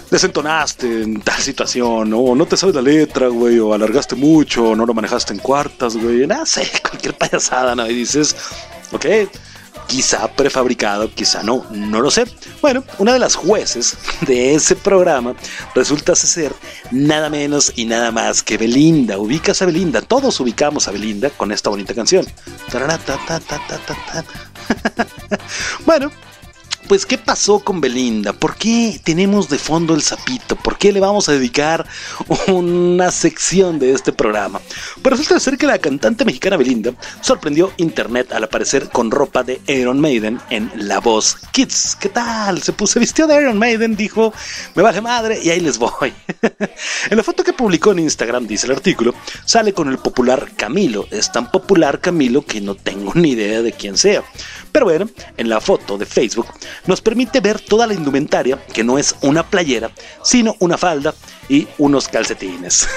desentonaste 0.10 1.04
en 1.04 1.22
tal 1.22 1.42
situación, 1.42 2.14
o 2.14 2.36
no 2.36 2.46
te 2.46 2.58
sabes 2.58 2.76
la 2.76 2.82
letra, 2.82 3.28
güey, 3.28 3.60
o 3.60 3.74
alargaste 3.74 4.16
mucho, 4.16 4.76
no 4.76 4.86
lo 4.86 4.94
manejaste 4.94 5.34
en 5.34 5.40
cuartas, 5.40 5.96
güey, 5.98 6.26
no 6.28 6.46
sé, 6.46 6.70
cualquier 6.82 7.16
payasada, 7.16 7.76
¿no? 7.76 7.90
Y 7.90 7.94
dices, 7.94 8.36
ok, 8.92 9.06
quizá 9.90 10.28
prefabricado, 10.28 11.12
quizá 11.14 11.42
no, 11.42 11.66
no 11.72 12.00
lo 12.00 12.12
sé. 12.12 12.26
Bueno, 12.62 12.84
una 13.00 13.12
de 13.12 13.20
las 13.20 13.36
jueces 13.36 13.98
de 14.28 14.54
ese 14.54 14.76
programa 14.76 15.36
resulta 15.74 16.16
ser 16.16 16.54
nada 16.92 17.30
menos 17.30 17.74
y 17.76 17.86
nada 17.86 18.12
más 18.12 18.44
que 18.44 18.58
Belinda. 18.58 19.18
Ubicas 19.18 19.62
a 19.62 19.66
Belinda, 19.66 20.02
todos 20.02 20.40
ubicamos 20.40 20.88
a 20.88 20.92
Belinda 20.92 21.32
con 21.32 21.52
esta 21.52 21.72
bonita 21.72 21.96
canción. 21.96 22.26
bueno, 25.86 26.12
pues, 26.88 27.06
¿qué 27.06 27.18
pasó 27.18 27.60
con 27.60 27.82
Belinda? 27.82 28.34
¿Por 28.34 28.56
qué 28.56 29.00
tenemos 29.04 29.50
de 29.50 29.58
fondo 29.58 29.94
el 29.94 30.02
sapito? 30.02 30.56
¿Por 30.56 30.78
qué 30.78 30.92
le 30.92 31.00
vamos 31.00 31.30
a 31.30 31.34
dedicar 31.34 31.86
una 32.48 33.12
sección 33.12 33.80
de 33.80 33.92
este 33.92 34.12
programa? 34.12 34.62
Pues 35.02 35.12
resulta 35.12 35.40
ser 35.40 35.58
que 35.58 35.68
la 35.68 35.78
cantante 35.78 36.26
mexicana 36.26 36.58
Belinda 36.58 36.94
sorprendió 37.22 37.72
internet 37.78 38.32
al 38.32 38.44
aparecer 38.44 38.90
con 38.90 39.12
ropa 39.12 39.44
de 39.44 39.62
Iron 39.68 40.00
Maiden 40.00 40.40
en 40.50 40.72
La 40.76 41.00
Voz 41.00 41.38
Kids. 41.52 41.98
¿Qué 42.00 42.10
tal? 42.10 42.62
Se 42.62 42.74
puso, 42.74 43.00
vistió 43.00 43.28
de 43.28 43.40
Iron 43.42 43.58
Maiden, 43.58 43.96
dijo, 43.96 44.34
me 44.76 44.84
baje 44.84 45.02
madre 45.02 45.40
y 45.44 45.50
ahí 45.50 45.60
les 45.60 45.78
voy. 45.78 46.14
en 47.10 47.18
la 47.18 47.24
foto 47.24 47.44
que 47.44 47.54
publicó 47.54 47.92
en 47.92 48.00
Instagram, 48.00 48.48
dice 48.48 48.68
el 48.68 48.74
artículo, 48.74 49.14
sale 49.46 49.74
con 49.74 49.90
el 49.90 49.98
popular 49.98 50.52
Camilo. 50.56 51.08
Es 51.12 51.32
tan 51.32 51.52
popular 51.52 52.00
Camilo 52.00 52.46
que 52.46 52.62
no 52.62 52.76
tengo 52.76 53.12
ni 53.16 53.32
idea 53.32 53.62
de 53.62 53.74
quién 53.74 53.98
sea. 53.98 54.24
Pero 54.72 54.86
bueno, 54.86 55.10
en 55.38 55.50
la 55.50 55.60
foto 55.60 55.98
de 55.98 56.06
Facebook 56.06 56.48
nos 56.86 57.02
permite 57.02 57.40
ver 57.40 57.60
toda 57.60 57.88
la 57.88 57.94
indumentaria, 57.94 58.64
que 58.74 58.84
no 58.84 58.98
es 58.98 59.16
una 59.22 59.44
playera, 59.44 59.92
sino 60.24 60.56
una 60.60 60.78
falda 60.78 61.14
y 61.50 61.68
unos 61.80 62.08
calcetines. 62.08 62.88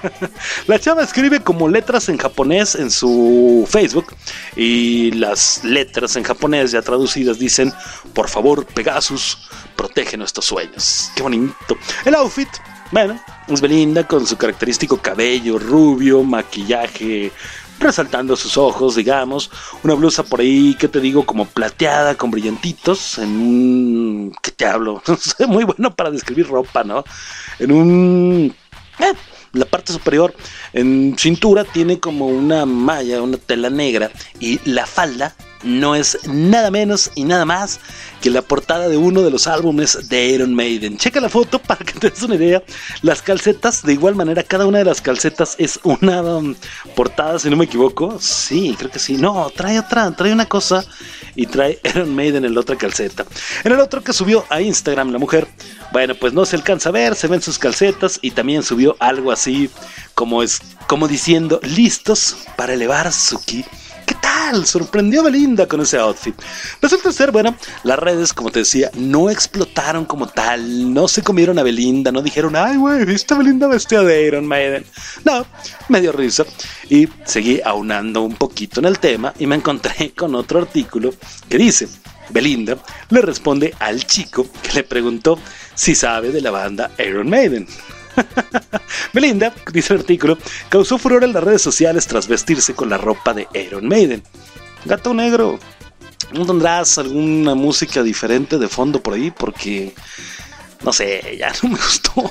la 0.66 0.78
chava 0.78 1.02
escribe 1.02 1.40
como 1.40 1.68
letras 1.68 2.08
en 2.08 2.16
japonés 2.16 2.74
en 2.74 2.90
su 2.90 3.68
Facebook 3.68 4.14
y 4.56 5.10
las 5.12 5.62
letras 5.62 6.16
en 6.16 6.24
japonés 6.24 6.72
ya 6.72 6.82
traducidas 6.82 7.38
dicen, 7.38 7.72
por 8.14 8.28
favor 8.28 8.64
Pegasus, 8.64 9.38
protege 9.76 10.16
nuestros 10.16 10.46
sueños. 10.46 11.10
Qué 11.14 11.22
bonito. 11.22 11.76
El 12.04 12.14
outfit, 12.14 12.48
bueno, 12.90 13.20
es 13.48 13.60
Belinda 13.60 14.06
con 14.06 14.26
su 14.26 14.36
característico 14.36 14.96
cabello 14.96 15.58
rubio, 15.58 16.22
maquillaje 16.22 17.30
resaltando 17.82 18.36
sus 18.36 18.56
ojos, 18.56 18.96
digamos. 18.96 19.50
Una 19.82 19.94
blusa 19.94 20.22
por 20.22 20.40
ahí, 20.40 20.74
que 20.78 20.88
te 20.88 21.00
digo, 21.00 21.26
como 21.26 21.46
plateada, 21.46 22.16
con 22.16 22.30
brillantitos, 22.30 23.18
en 23.18 23.28
un... 23.28 24.36
¿Qué 24.42 24.50
te 24.50 24.66
hablo? 24.66 25.02
Muy 25.48 25.64
bueno 25.64 25.94
para 25.94 26.10
describir 26.10 26.48
ropa, 26.48 26.84
¿no? 26.84 27.04
En 27.58 27.72
un... 27.72 28.54
Eh, 28.98 29.14
la 29.52 29.66
parte 29.66 29.92
superior 29.92 30.34
en 30.72 31.14
cintura 31.18 31.64
tiene 31.64 32.00
como 32.00 32.26
una 32.26 32.64
malla, 32.64 33.20
una 33.20 33.36
tela 33.36 33.68
negra 33.68 34.10
y 34.40 34.58
la 34.68 34.86
falda 34.86 35.34
no 35.62 35.94
es 35.94 36.18
nada 36.26 36.70
menos 36.70 37.10
y 37.14 37.24
nada 37.24 37.44
más 37.44 37.80
que 38.20 38.30
la 38.30 38.42
portada 38.42 38.88
de 38.88 38.96
uno 38.96 39.22
de 39.22 39.30
los 39.30 39.46
álbumes 39.46 40.08
de 40.08 40.26
Iron 40.28 40.54
Maiden. 40.54 40.96
Checa 40.96 41.20
la 41.20 41.28
foto 41.28 41.58
para 41.62 41.84
que 41.84 41.94
te 41.94 42.10
des 42.10 42.22
una 42.22 42.36
idea. 42.36 42.62
Las 43.02 43.20
calcetas, 43.20 43.82
de 43.82 43.92
igual 43.92 44.14
manera, 44.14 44.42
cada 44.42 44.66
una 44.66 44.78
de 44.78 44.84
las 44.84 45.00
calcetas 45.00 45.56
es 45.58 45.80
una 45.82 46.22
um, 46.22 46.54
portada, 46.94 47.38
si 47.38 47.50
no 47.50 47.56
me 47.56 47.64
equivoco. 47.64 48.18
Sí, 48.20 48.74
creo 48.78 48.90
que 48.90 48.98
sí. 48.98 49.16
No, 49.16 49.50
trae 49.54 49.78
otra, 49.78 50.10
trae 50.14 50.32
una 50.32 50.46
cosa 50.46 50.84
y 51.34 51.46
trae 51.46 51.80
Iron 51.94 52.14
Maiden 52.14 52.44
en 52.44 52.54
la 52.54 52.60
otra 52.60 52.76
calceta. 52.76 53.26
En 53.64 53.72
el 53.72 53.80
otro 53.80 54.02
que 54.02 54.12
subió 54.12 54.44
a 54.48 54.60
Instagram 54.60 55.10
la 55.10 55.18
mujer, 55.18 55.48
bueno, 55.92 56.14
pues 56.14 56.32
no 56.32 56.46
se 56.46 56.56
alcanza 56.56 56.90
a 56.90 56.92
ver, 56.92 57.14
se 57.16 57.26
ven 57.26 57.42
sus 57.42 57.58
calcetas 57.58 58.18
y 58.22 58.30
también 58.30 58.62
subió 58.62 58.96
algo 59.00 59.32
así 59.32 59.70
como 60.14 60.42
es 60.42 60.60
como 60.86 61.08
diciendo 61.08 61.60
listos 61.62 62.36
para 62.56 62.74
elevar 62.74 63.12
su 63.12 63.40
Sorprendió 64.64 65.20
a 65.20 65.24
Belinda 65.24 65.66
con 65.66 65.80
ese 65.80 65.98
outfit. 65.98 66.34
Resulta 66.80 67.12
ser, 67.12 67.32
bueno, 67.32 67.56
las 67.84 67.98
redes, 67.98 68.32
como 68.32 68.50
te 68.50 68.60
decía, 68.60 68.90
no 68.94 69.30
explotaron 69.30 70.04
como 70.04 70.28
tal, 70.28 70.92
no 70.92 71.08
se 71.08 71.22
comieron 71.22 71.58
a 71.58 71.62
Belinda, 71.62 72.12
no 72.12 72.22
dijeron, 72.22 72.56
ay, 72.56 72.76
güey, 72.76 73.04
¿viste 73.04 73.34
a 73.34 73.38
Belinda 73.38 73.66
vestida 73.66 74.02
de 74.04 74.26
Iron 74.26 74.46
Maiden? 74.46 74.84
No, 75.24 75.46
me 75.88 76.00
dio 76.00 76.12
risa 76.12 76.44
y 76.88 77.08
seguí 77.24 77.60
aunando 77.64 78.22
un 78.22 78.34
poquito 78.34 78.80
en 78.80 78.86
el 78.86 78.98
tema 78.98 79.32
y 79.38 79.46
me 79.46 79.56
encontré 79.56 80.12
con 80.16 80.34
otro 80.34 80.60
artículo 80.60 81.12
que 81.48 81.58
dice, 81.58 81.88
Belinda 82.30 82.78
le 83.10 83.20
responde 83.22 83.74
al 83.78 84.04
chico 84.06 84.46
que 84.62 84.72
le 84.72 84.84
preguntó 84.84 85.38
si 85.74 85.94
sabe 85.94 86.30
de 86.30 86.40
la 86.40 86.50
banda 86.50 86.90
Iron 86.98 87.28
Maiden. 87.28 87.66
Belinda, 89.12 89.54
dice 89.72 89.94
el 89.94 90.00
artículo, 90.00 90.38
causó 90.68 90.98
furor 90.98 91.24
en 91.24 91.32
las 91.32 91.44
redes 91.44 91.62
sociales 91.62 92.06
tras 92.06 92.28
vestirse 92.28 92.74
con 92.74 92.90
la 92.90 92.98
ropa 92.98 93.34
de 93.34 93.48
Iron 93.54 93.86
Maiden. 93.86 94.22
Gato 94.84 95.14
negro, 95.14 95.58
¿no 96.32 96.46
tendrás 96.46 96.98
alguna 96.98 97.54
música 97.54 98.02
diferente 98.02 98.58
de 98.58 98.68
fondo 98.68 99.02
por 99.02 99.14
ahí? 99.14 99.30
Porque, 99.30 99.94
no 100.82 100.92
sé, 100.92 101.36
ya 101.38 101.52
no 101.62 101.70
me 101.70 101.76
gustó. 101.76 102.30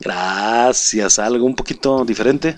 Gracias, 0.00 1.18
algo 1.18 1.44
un 1.44 1.54
poquito 1.54 2.04
diferente. 2.04 2.56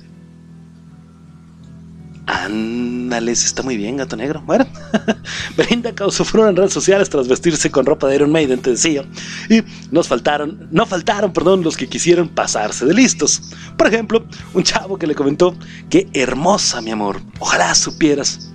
Ándale, 2.26 3.32
está 3.32 3.62
muy 3.62 3.76
bien, 3.76 3.96
gato 3.96 4.16
negro. 4.16 4.42
Bueno, 4.46 4.64
Belinda 5.56 5.92
causó 5.92 6.24
furor 6.24 6.48
en 6.48 6.56
redes 6.56 6.72
sociales 6.72 7.10
tras 7.10 7.26
vestirse 7.26 7.70
con 7.70 7.84
ropa 7.84 8.06
de 8.06 8.16
Iron 8.16 8.30
Maiden, 8.30 8.60
te 8.60 8.70
decía. 8.70 9.04
Y 9.48 9.62
nos 9.90 10.06
faltaron, 10.06 10.68
no 10.70 10.86
faltaron, 10.86 11.32
perdón, 11.32 11.62
los 11.62 11.76
que 11.76 11.88
quisieron 11.88 12.28
pasarse 12.28 12.86
de 12.86 12.94
listos. 12.94 13.42
Por 13.76 13.88
ejemplo, 13.88 14.24
un 14.54 14.62
chavo 14.62 14.98
que 14.98 15.06
le 15.06 15.14
comentó, 15.14 15.56
qué 15.90 16.08
hermosa, 16.14 16.80
mi 16.80 16.92
amor. 16.92 17.20
Ojalá 17.40 17.74
supieras 17.74 18.52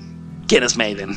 quién 0.47 0.63
es 0.63 0.77
Maiden. 0.77 1.11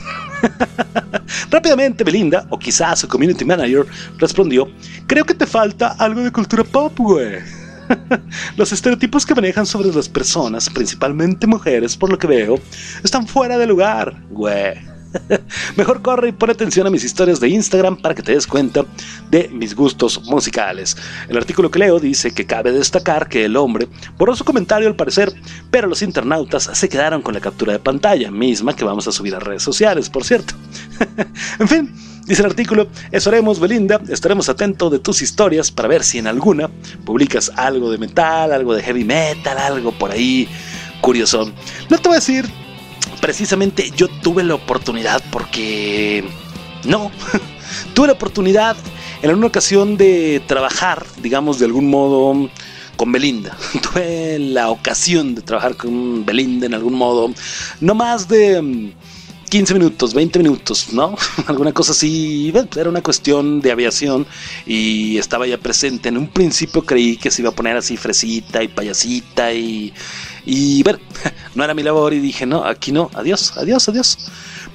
Rápidamente 1.50 2.02
Belinda, 2.02 2.46
o 2.50 2.58
quizás 2.58 2.98
su 2.98 3.08
community 3.08 3.44
manager, 3.44 3.86
respondió, 4.18 4.68
creo 5.06 5.24
que 5.24 5.34
te 5.34 5.46
falta 5.46 5.94
algo 5.98 6.20
de 6.20 6.32
cultura 6.32 6.64
pop, 6.64 6.92
güey. 6.98 7.59
Los 8.56 8.72
estereotipos 8.72 9.26
que 9.26 9.34
manejan 9.34 9.66
sobre 9.66 9.92
las 9.92 10.08
personas, 10.08 10.70
principalmente 10.70 11.46
mujeres, 11.46 11.96
por 11.96 12.10
lo 12.10 12.18
que 12.18 12.26
veo, 12.26 12.58
están 13.02 13.26
fuera 13.26 13.58
de 13.58 13.66
lugar, 13.66 14.22
güey. 14.30 14.74
Mejor 15.76 16.02
corre 16.02 16.28
y 16.28 16.32
pon 16.32 16.50
atención 16.50 16.86
a 16.86 16.90
mis 16.90 17.02
historias 17.02 17.40
de 17.40 17.48
Instagram 17.48 17.96
para 17.96 18.14
que 18.14 18.22
te 18.22 18.32
des 18.32 18.46
cuenta 18.46 18.84
de 19.28 19.48
mis 19.48 19.74
gustos 19.74 20.22
musicales. 20.24 20.96
El 21.28 21.36
artículo 21.36 21.70
que 21.70 21.80
leo 21.80 21.98
dice 21.98 22.32
que 22.32 22.46
cabe 22.46 22.70
destacar 22.72 23.28
que 23.28 23.44
el 23.44 23.56
hombre 23.56 23.88
borró 24.16 24.36
su 24.36 24.44
comentario 24.44 24.88
al 24.88 24.96
parecer, 24.96 25.32
pero 25.70 25.88
los 25.88 26.02
internautas 26.02 26.70
se 26.72 26.88
quedaron 26.88 27.22
con 27.22 27.34
la 27.34 27.40
captura 27.40 27.72
de 27.72 27.80
pantalla, 27.80 28.30
misma 28.30 28.76
que 28.76 28.84
vamos 28.84 29.08
a 29.08 29.12
subir 29.12 29.34
a 29.34 29.40
redes 29.40 29.62
sociales, 29.62 30.08
por 30.08 30.24
cierto. 30.24 30.54
en 31.58 31.68
fin, 31.68 31.94
Dice 32.30 32.42
el 32.42 32.46
artículo, 32.46 32.86
eso 33.10 33.28
haremos 33.28 33.58
Belinda, 33.58 34.00
estaremos 34.08 34.48
atentos 34.48 34.92
de 34.92 35.00
tus 35.00 35.20
historias 35.20 35.72
para 35.72 35.88
ver 35.88 36.04
si 36.04 36.18
en 36.18 36.28
alguna 36.28 36.70
publicas 37.04 37.50
algo 37.56 37.90
de 37.90 37.98
metal, 37.98 38.52
algo 38.52 38.72
de 38.72 38.84
heavy 38.84 39.02
metal, 39.02 39.58
algo 39.58 39.90
por 39.90 40.12
ahí 40.12 40.48
curioso. 41.00 41.50
No 41.88 41.98
te 41.98 42.08
voy 42.08 42.12
a 42.12 42.20
decir, 42.20 42.48
precisamente 43.20 43.90
yo 43.96 44.06
tuve 44.06 44.44
la 44.44 44.54
oportunidad 44.54 45.20
porque... 45.32 46.22
No, 46.84 47.10
tuve 47.94 48.06
la 48.06 48.12
oportunidad 48.12 48.76
en 49.22 49.34
una 49.34 49.48
ocasión 49.48 49.96
de 49.96 50.40
trabajar, 50.46 51.04
digamos, 51.20 51.58
de 51.58 51.64
algún 51.64 51.90
modo 51.90 52.48
con 52.94 53.10
Belinda. 53.10 53.56
Tuve 53.82 54.38
la 54.38 54.70
ocasión 54.70 55.34
de 55.34 55.42
trabajar 55.42 55.74
con 55.74 56.24
Belinda 56.24 56.66
en 56.66 56.74
algún 56.74 56.94
modo, 56.94 57.32
no 57.80 57.94
más 57.96 58.28
de 58.28 58.92
15 59.50 59.74
minutos, 59.74 60.14
20 60.14 60.38
minutos, 60.38 60.92
¿no? 60.92 61.16
Alguna 61.46 61.72
cosa 61.72 61.90
así. 61.90 62.52
era 62.76 62.88
una 62.88 63.02
cuestión 63.02 63.60
de 63.60 63.72
aviación 63.72 64.26
y 64.64 65.18
estaba 65.18 65.46
ya 65.46 65.58
presente. 65.58 66.08
En 66.08 66.16
un 66.16 66.28
principio 66.28 66.82
creí 66.82 67.16
que 67.16 67.32
se 67.32 67.42
iba 67.42 67.50
a 67.50 67.54
poner 67.54 67.76
así 67.76 67.96
fresita 67.96 68.62
y 68.62 68.68
payasita 68.68 69.52
y. 69.52 69.92
Y 70.46 70.82
bueno, 70.84 71.00
no 71.54 71.64
era 71.64 71.74
mi 71.74 71.82
labor 71.82 72.14
y 72.14 72.20
dije, 72.20 72.46
no, 72.46 72.64
aquí 72.64 72.92
no, 72.92 73.10
adiós, 73.14 73.52
adiós, 73.56 73.88
adiós. 73.88 74.18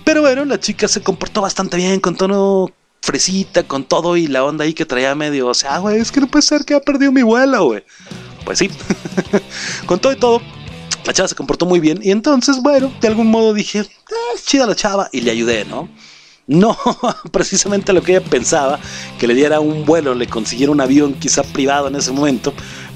Pero 0.03 0.21
bueno, 0.21 0.43
la 0.45 0.59
chica 0.59 0.87
se 0.87 1.01
comportó 1.01 1.41
bastante 1.41 1.77
bien, 1.77 1.99
con 2.01 2.15
tono 2.15 2.71
fresita, 3.01 3.63
con 3.63 3.85
todo 3.85 4.17
y 4.17 4.27
la 4.27 4.43
onda 4.43 4.65
ahí 4.65 4.73
que 4.73 4.85
traía 4.85 5.15
medio. 5.15 5.47
O 5.47 5.53
sea, 5.53 5.77
güey, 5.77 5.99
es 5.99 6.11
que 6.11 6.19
no 6.19 6.27
puede 6.27 6.43
ser 6.43 6.65
que 6.65 6.75
ha 6.75 6.81
perdido 6.81 7.13
mi 7.13 7.23
vuelo, 7.23 7.63
güey. 7.65 7.83
Pues 8.43 8.59
sí, 8.59 8.69
con 9.87 9.99
todo 9.99 10.11
y 10.11 10.17
todo 10.17 10.41
la 11.05 11.13
chava 11.13 11.27
se 11.27 11.35
comportó 11.35 11.65
muy 11.65 11.79
bien 11.79 11.99
y 12.01 12.11
entonces, 12.11 12.61
bueno, 12.61 12.91
de 12.99 13.07
algún 13.07 13.27
modo 13.27 13.53
dije, 13.53 13.79
eh, 13.79 14.39
chida 14.43 14.65
la 14.65 14.75
chava 14.75 15.09
y 15.11 15.21
le 15.21 15.31
ayudé, 15.31 15.65
¿no? 15.65 15.89
No 16.47 16.77
precisamente 17.31 17.93
lo 17.93 18.01
que 18.01 18.15
ella 18.15 18.25
pensaba, 18.25 18.79
que 19.19 19.27
le 19.27 19.33
diera 19.33 19.59
un 19.59 19.85
vuelo, 19.85 20.13
le 20.13 20.27
consiguiera 20.27 20.71
un 20.71 20.81
avión 20.81 21.13
quizá 21.13 21.43
privado 21.43 21.87
en 21.87 21.95
ese 21.95 22.11
momento, 22.11 22.53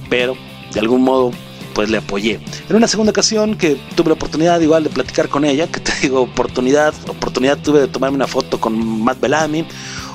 pero 0.09 0.35
de 0.73 0.79
algún 0.79 1.01
modo 1.01 1.31
pues 1.73 1.89
le 1.89 1.97
apoyé. 1.97 2.39
En 2.67 2.75
una 2.75 2.87
segunda 2.87 3.11
ocasión 3.11 3.55
que 3.55 3.79
tuve 3.95 4.09
la 4.09 4.15
oportunidad 4.15 4.59
igual 4.59 4.83
de 4.83 4.89
platicar 4.89 5.29
con 5.29 5.45
ella, 5.45 5.67
que 5.67 5.79
te 5.79 5.93
digo 6.01 6.21
oportunidad, 6.21 6.93
oportunidad 7.07 7.57
tuve 7.59 7.81
de 7.81 7.87
tomarme 7.87 8.15
una 8.15 8.27
foto 8.27 8.59
con 8.59 9.03
Matt 9.03 9.19
Bellamy, 9.19 9.65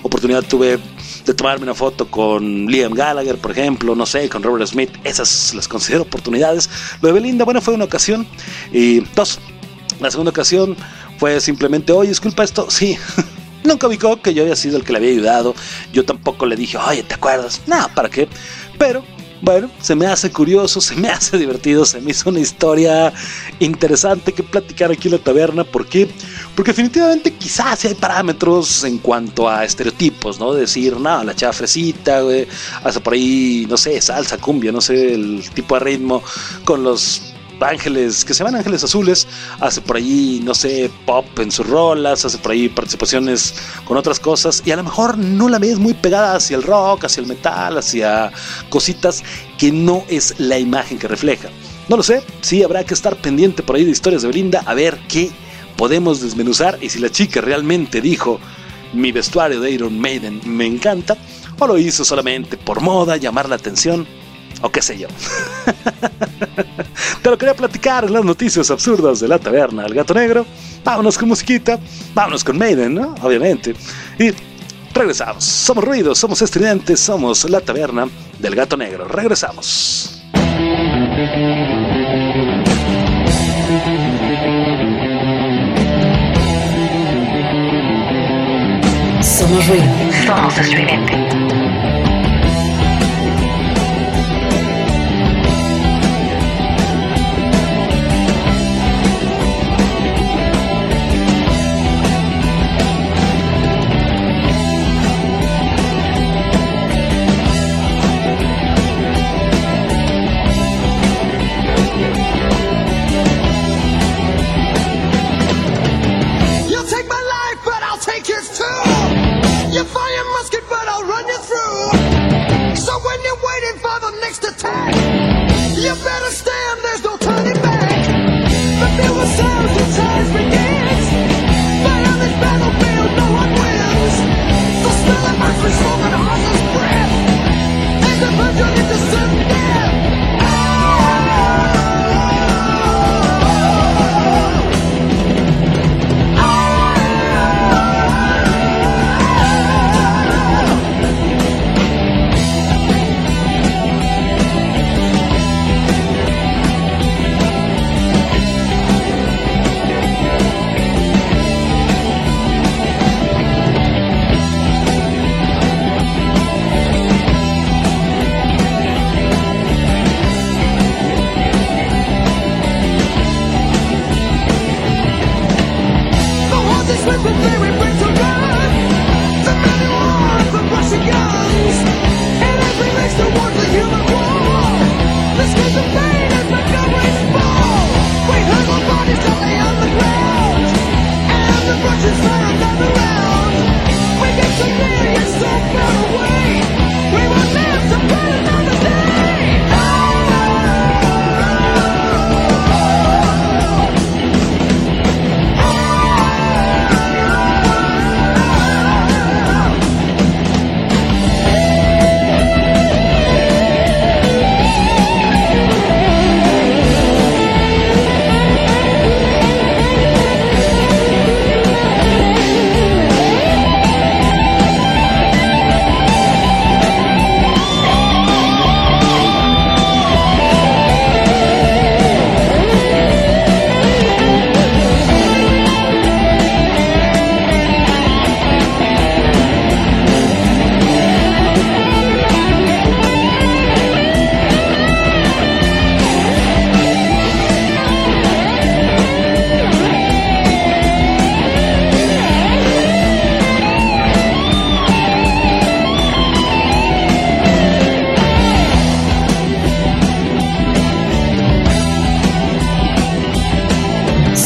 oportunidad 0.02 0.42
tuve 0.42 0.78
de 1.24 1.34
tomarme 1.34 1.64
una 1.64 1.74
foto 1.74 2.10
con 2.10 2.66
Liam 2.66 2.92
Gallagher, 2.92 3.38
por 3.38 3.52
ejemplo, 3.52 3.94
no 3.94 4.06
sé, 4.06 4.28
con 4.28 4.42
Robert 4.42 4.66
Smith, 4.66 4.90
esas 5.04 5.54
las 5.54 5.68
considero 5.68 6.02
oportunidades. 6.02 6.68
Lo 7.00 7.08
de 7.08 7.14
Belinda, 7.14 7.44
bueno, 7.44 7.60
fue 7.60 7.74
una 7.74 7.84
ocasión. 7.84 8.26
Y 8.72 9.00
dos, 9.14 9.38
la 10.00 10.10
segunda 10.10 10.30
ocasión 10.30 10.76
fue 11.18 11.40
simplemente, 11.40 11.92
oye, 11.92 12.10
disculpa 12.10 12.44
esto, 12.44 12.70
sí. 12.70 12.98
Nunca 13.64 13.86
ubicó 13.86 14.20
que 14.20 14.34
yo 14.34 14.42
había 14.42 14.56
sido 14.56 14.76
el 14.76 14.84
que 14.84 14.92
le 14.92 14.98
había 14.98 15.10
ayudado. 15.10 15.54
Yo 15.92 16.04
tampoco 16.04 16.44
le 16.44 16.56
dije, 16.56 16.76
oye, 16.76 17.02
¿te 17.02 17.14
acuerdas? 17.14 17.62
Nada, 17.66 17.88
¿para 17.94 18.10
qué? 18.10 18.28
Pero 18.78 19.02
bueno, 19.40 19.70
se 19.80 19.94
me 19.94 20.06
hace 20.06 20.30
curioso, 20.30 20.80
se 20.80 20.96
me 20.96 21.08
hace 21.08 21.38
divertido, 21.44 21.84
se 21.84 22.00
me 22.00 22.10
hizo 22.10 22.30
una 22.30 22.40
historia 22.40 23.12
interesante 23.58 24.32
que 24.32 24.42
platicar 24.42 24.90
aquí 24.90 25.08
en 25.08 25.12
la 25.12 25.18
taberna. 25.18 25.64
¿Por 25.64 25.86
qué? 25.86 26.08
Porque 26.54 26.70
definitivamente 26.70 27.32
quizás 27.32 27.80
sí 27.80 27.88
hay 27.88 27.94
parámetros 27.94 28.84
en 28.84 28.98
cuanto 28.98 29.48
a 29.48 29.64
estereotipos, 29.64 30.38
¿no? 30.38 30.52
Decir, 30.52 30.96
no, 30.96 31.24
la 31.24 31.34
chava 31.34 31.52
fresita, 31.52 32.20
güey, 32.20 32.46
hace 32.84 33.00
por 33.00 33.14
ahí, 33.14 33.66
no 33.68 33.76
sé, 33.76 34.00
salsa, 34.00 34.38
cumbia, 34.38 34.70
no 34.70 34.80
sé, 34.80 35.14
el 35.14 35.42
tipo 35.52 35.74
de 35.74 35.80
ritmo, 35.80 36.22
con 36.64 36.84
los 36.84 37.34
ángeles, 37.60 38.24
que 38.24 38.34
se 38.34 38.44
van 38.44 38.54
ángeles 38.54 38.84
azules, 38.84 39.26
hace 39.60 39.80
por 39.80 39.96
ahí, 39.96 40.40
no 40.44 40.54
sé, 40.54 40.90
pop 41.06 41.26
en 41.38 41.50
sus 41.50 41.66
rolas, 41.66 42.24
hace 42.24 42.38
por 42.38 42.52
ahí 42.52 42.68
participaciones 42.68 43.54
con 43.84 43.96
otras 43.96 44.20
cosas, 44.20 44.62
y 44.64 44.70
a 44.70 44.76
lo 44.76 44.84
mejor 44.84 45.18
no 45.18 45.48
la 45.48 45.58
ves 45.58 45.78
muy 45.78 45.94
pegada 45.94 46.36
hacia 46.36 46.56
el 46.56 46.62
rock, 46.62 47.04
hacia 47.04 47.20
el 47.20 47.26
metal, 47.26 47.78
hacia 47.78 48.30
cositas 48.68 49.22
que 49.58 49.72
no 49.72 50.04
es 50.08 50.38
la 50.38 50.58
imagen 50.58 50.98
que 50.98 51.08
refleja. 51.08 51.48
No 51.88 51.96
lo 51.96 52.02
sé, 52.02 52.22
sí 52.40 52.62
habrá 52.62 52.84
que 52.84 52.94
estar 52.94 53.16
pendiente 53.16 53.62
por 53.62 53.76
ahí 53.76 53.84
de 53.84 53.90
historias 53.90 54.22
de 54.22 54.28
Belinda, 54.28 54.62
a 54.64 54.74
ver 54.74 54.98
qué 55.08 55.30
podemos 55.76 56.20
desmenuzar 56.20 56.78
y 56.80 56.88
si 56.88 56.98
la 56.98 57.10
chica 57.10 57.40
realmente 57.40 58.00
dijo 58.00 58.40
mi 58.92 59.12
vestuario 59.12 59.60
de 59.60 59.70
Iron 59.70 59.98
Maiden 59.98 60.40
me 60.44 60.66
encanta, 60.66 61.16
o 61.58 61.66
lo 61.66 61.78
hizo 61.78 62.04
solamente 62.04 62.56
por 62.56 62.80
moda, 62.80 63.16
llamar 63.16 63.48
la 63.48 63.56
atención, 63.56 64.06
o 64.62 64.70
qué 64.70 64.82
sé 64.82 64.98
yo. 64.98 65.08
Te 67.22 67.30
lo 67.30 67.38
quería 67.38 67.54
platicar 67.54 68.04
en 68.04 68.12
las 68.12 68.24
noticias 68.24 68.70
absurdas 68.70 69.20
de 69.20 69.28
la 69.28 69.38
taberna 69.38 69.82
del 69.82 69.94
gato 69.94 70.14
negro. 70.14 70.46
Vámonos 70.84 71.18
con 71.18 71.28
musiquita, 71.28 71.78
vámonos 72.14 72.44
con 72.44 72.58
Maiden, 72.58 72.94
¿no? 72.94 73.14
Obviamente. 73.22 73.74
Y 74.18 74.30
regresamos. 74.92 75.44
Somos 75.44 75.84
ruidos, 75.84 76.18
somos 76.18 76.42
estridentes, 76.42 77.00
somos 77.00 77.48
la 77.48 77.60
taberna 77.60 78.08
del 78.38 78.54
gato 78.54 78.76
negro. 78.76 79.08
Regresamos. 79.08 80.22
Somos 89.44 89.68
ruido, 89.68 89.84
somos 90.24 90.56
estridente. 90.56 91.63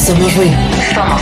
Somos 0.09 0.35
ruido. 0.35 0.57
Somos. 0.91 1.21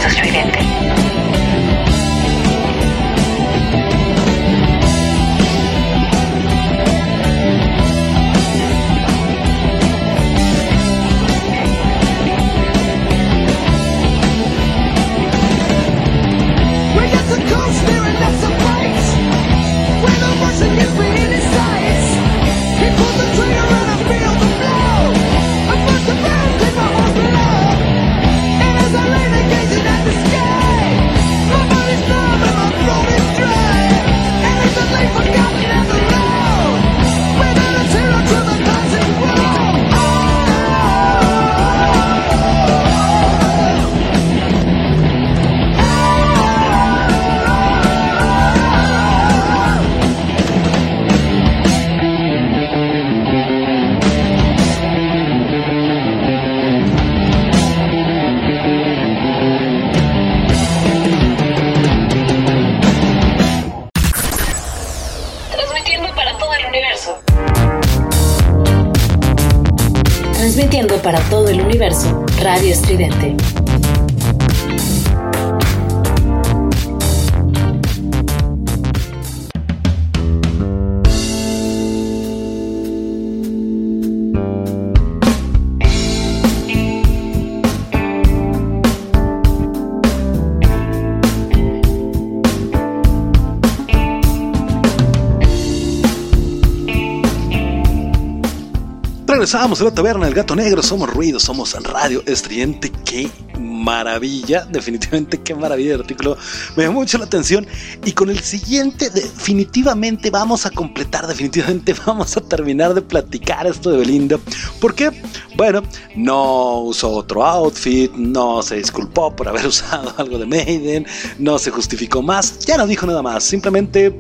Regresamos 99.48 99.80
a 99.80 99.86
la 99.86 99.92
taberna 99.92 100.26
del 100.26 100.36
gato 100.36 100.58
negro. 100.58 100.84
Somos 100.84 101.10
ruido, 101.10 101.40
somos 101.40 101.72
radio 101.82 102.22
estridente. 102.26 102.92
Qué 103.06 103.30
maravilla, 103.58 104.66
definitivamente 104.66 105.38
qué 105.42 105.56
maravilla 105.56 105.92
de 105.92 106.02
artículo. 106.02 106.38
Me 106.76 106.84
dio 106.84 106.92
mucho 106.92 107.18
la 107.18 107.24
atención. 107.24 107.66
Y 108.04 108.12
con 108.12 108.30
el 108.30 108.42
siguiente, 108.42 109.10
definitivamente 109.10 110.32
vamos 110.32 110.66
a 110.66 110.70
completar, 110.70 111.28
definitivamente 111.28 111.96
vamos 112.06 112.36
a 112.36 112.42
terminar 112.42 112.94
de 112.94 113.02
platicar 113.02 113.66
esto 113.68 113.90
de 113.90 114.00
Belinda. 114.00 114.38
¿Por 114.82 114.94
qué? 114.94 115.12
Bueno, 115.56 115.82
no 116.14 116.82
usó 116.82 117.12
otro 117.12 117.46
outfit, 117.46 118.12
no 118.16 118.62
se 118.62 118.76
disculpó 118.76 119.34
por 119.34 119.48
haber 119.48 119.66
usado 119.68 120.14
algo 120.18 120.38
de 120.38 120.46
Maiden, 120.46 121.08
no 121.40 121.58
se 121.58 121.72
justificó 121.72 122.22
más, 122.22 122.60
ya 122.66 122.76
no 122.76 122.86
dijo 122.86 123.08
nada 123.08 123.22
más, 123.22 123.46
simplemente 123.46 124.20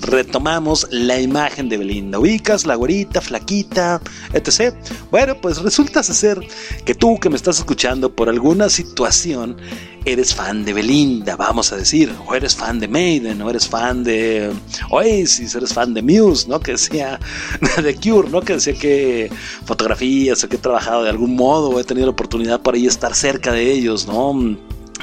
retomamos 0.00 0.86
la 0.90 1.20
imagen 1.20 1.68
de 1.68 1.78
Belinda. 1.78 2.18
Ubicas 2.18 2.66
la 2.66 2.74
güerita, 2.74 3.20
flaquita, 3.20 4.00
etc. 4.32 4.74
Bueno, 5.10 5.36
pues 5.40 5.58
resulta 5.58 6.02
ser 6.02 6.40
que 6.84 6.94
tú 6.94 7.18
que 7.18 7.30
me 7.30 7.36
estás 7.36 7.58
escuchando 7.58 8.14
por 8.14 8.28
alguna 8.28 8.68
situación 8.68 9.56
eres 10.04 10.34
fan 10.34 10.64
de 10.64 10.74
Belinda, 10.74 11.34
vamos 11.36 11.72
a 11.72 11.76
decir, 11.76 12.12
o 12.26 12.34
eres 12.34 12.54
fan 12.54 12.78
de 12.78 12.88
Maiden, 12.88 13.40
o 13.40 13.48
eres 13.48 13.66
fan 13.66 14.04
de 14.04 14.52
Oasis, 14.90 15.54
eres 15.54 15.72
fan 15.72 15.94
de 15.94 16.02
Muse, 16.02 16.46
¿no? 16.48 16.60
Que 16.60 16.72
decía 16.72 17.18
de 17.82 17.94
Cure, 17.94 18.28
¿no? 18.28 18.42
Que 18.42 18.54
decía 18.54 18.74
que 18.74 19.30
fotografías 19.64 20.44
o 20.44 20.48
que 20.48 20.56
he 20.56 20.58
trabajado 20.58 21.04
de 21.04 21.10
algún 21.10 21.34
modo 21.34 21.70
o 21.70 21.80
he 21.80 21.84
tenido 21.84 22.06
la 22.06 22.12
oportunidad 22.12 22.60
por 22.60 22.74
ahí 22.74 22.86
estar 22.86 23.14
cerca 23.14 23.52
de 23.52 23.72
ellos, 23.72 24.06
¿no? 24.06 24.56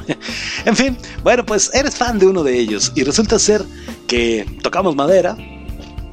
en 0.65 0.75
fin, 0.75 0.97
bueno, 1.23 1.45
pues 1.45 1.71
eres 1.73 1.95
fan 1.95 2.19
de 2.19 2.27
uno 2.27 2.43
de 2.43 2.57
ellos 2.57 2.91
y 2.95 3.03
resulta 3.03 3.39
ser 3.39 3.63
que 4.07 4.45
tocamos 4.61 4.95
madera. 4.95 5.37